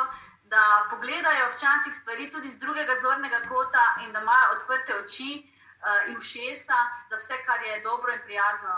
da 0.52 0.86
pogledajo 0.90 1.48
včasih 1.54 1.94
stvari 2.00 2.30
tudi 2.30 2.48
z 2.48 2.58
drugega 2.58 2.94
zornega 3.02 3.40
kota 3.48 3.86
in 4.04 4.12
da 4.12 4.20
imajo 4.20 4.50
odprte 4.56 4.96
oči 4.96 5.32
uh, 5.40 6.08
in 6.08 6.16
ušesa 6.16 6.80
za 7.10 7.16
vse, 7.16 7.36
kar 7.46 7.62
je 7.62 7.80
dobro 7.80 8.12
in 8.12 8.20
prijazno. 8.28 8.76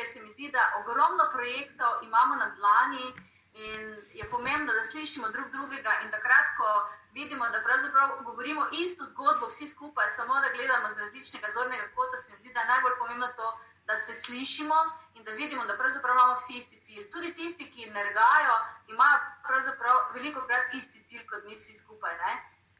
Ker 0.00 0.08
se 0.08 0.20
mi 0.24 0.30
zdi, 0.32 0.48
da 0.48 0.62
ogromno 0.80 1.24
projektov 1.32 2.00
imamo 2.02 2.34
na 2.40 2.48
dlani 2.56 3.06
in 3.52 3.82
je 4.16 4.24
pomembno, 4.30 4.72
da 4.72 4.82
slišimo 4.82 5.28
drug 5.28 5.50
drugega 5.52 5.92
in 6.04 6.10
takrat, 6.10 6.46
ko 6.58 6.68
vidimo, 7.12 7.48
da 7.54 7.60
pravzaprav 7.66 8.14
govorimo 8.28 8.62
isto 8.84 9.04
zgodbo, 9.10 9.50
vsi 9.52 9.68
skupaj, 9.68 10.08
samo 10.16 10.40
da 10.40 10.48
gledamo 10.56 10.94
z 10.94 10.98
različnega 11.04 11.52
zornega 11.56 11.86
kota, 11.94 12.16
se 12.16 12.32
mi 12.32 12.38
zdi, 12.38 12.52
da 12.54 12.60
je 12.60 12.70
najbolj 12.72 12.96
pomembno 12.98 13.28
to, 13.36 13.52
da 13.86 13.96
se 13.96 14.14
slišimo 14.14 14.80
in 15.14 15.24
da 15.24 15.38
vidimo, 15.42 15.64
da 15.66 15.76
pravzaprav 15.76 16.14
imamo 16.16 16.34
vsi 16.40 16.52
isti 16.62 16.82
cilj. 16.84 17.10
Tudi 17.12 17.34
tisti, 17.34 17.70
ki 17.72 17.90
nergajo, 17.90 18.56
imajo 18.88 19.18
pravzaprav 19.46 19.96
veliko 20.14 20.46
krat 20.46 20.74
isti 20.74 21.04
cilj 21.08 21.26
kot 21.30 21.44
mi 21.44 21.56
vsi 21.56 21.76
skupaj. 21.82 22.14
Ne? 22.24 22.32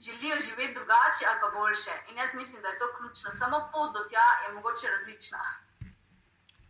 Želijo 0.07 0.41
živeti 0.47 0.75
drugače 0.75 1.25
ali 1.31 1.41
pa 1.41 1.49
boljše. 1.49 1.95
In 2.09 2.17
jaz 2.17 2.35
mislim, 2.35 2.63
da 2.63 2.69
je 2.69 2.79
to 2.79 2.95
ključno. 2.97 3.31
Samo 3.31 3.69
pot 3.73 3.93
do 3.97 4.09
tja 4.09 4.29
je 4.43 4.55
mogoče 4.55 4.91
različna. 4.91 5.45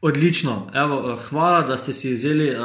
Odlično, 0.00 0.70
Evo, 0.74 1.12
eh, 1.12 1.22
hvala, 1.28 1.62
da 1.62 1.78
ste 1.78 1.92
si 1.92 2.12
vzeli 2.12 2.50
uh, 2.50 2.56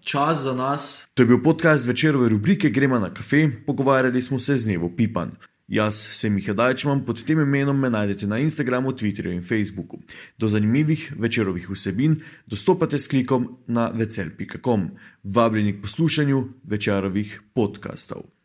čas 0.00 0.38
za 0.38 0.54
nas. 0.54 1.08
To 1.14 1.22
je 1.22 1.26
bil 1.26 1.42
podcast 1.42 1.86
večerove 1.86 2.28
rubrike 2.28 2.70
Gremo 2.70 2.98
na 2.98 3.14
kafe, 3.14 3.48
pogovarjali 3.66 4.22
smo 4.22 4.38
se 4.38 4.56
z 4.56 4.66
Nevo 4.66 4.92
Pipan. 4.96 5.30
Jaz 5.68 5.94
sem 6.10 6.36
jih 6.36 6.50
Dajčman, 6.52 7.04
pod 7.04 7.22
tem 7.24 7.40
imenom 7.40 7.78
me 7.80 7.90
najdete 7.90 8.26
na 8.26 8.38
Instagramu, 8.38 8.90
Twitterju 8.90 9.32
in 9.32 9.42
Facebooku. 9.42 10.02
Do 10.38 10.48
zanimivih 10.48 11.12
večerovih 11.18 11.70
vsebin 11.70 12.16
dostopate 12.46 12.98
s 12.98 13.08
klikom 13.08 13.48
na 13.66 13.88
vecel.com. 13.94 14.90
Vabljeni 15.22 15.72
k 15.72 15.82
poslušanju 15.82 16.44
večerovih 16.64 17.40
podkastov. 17.54 18.41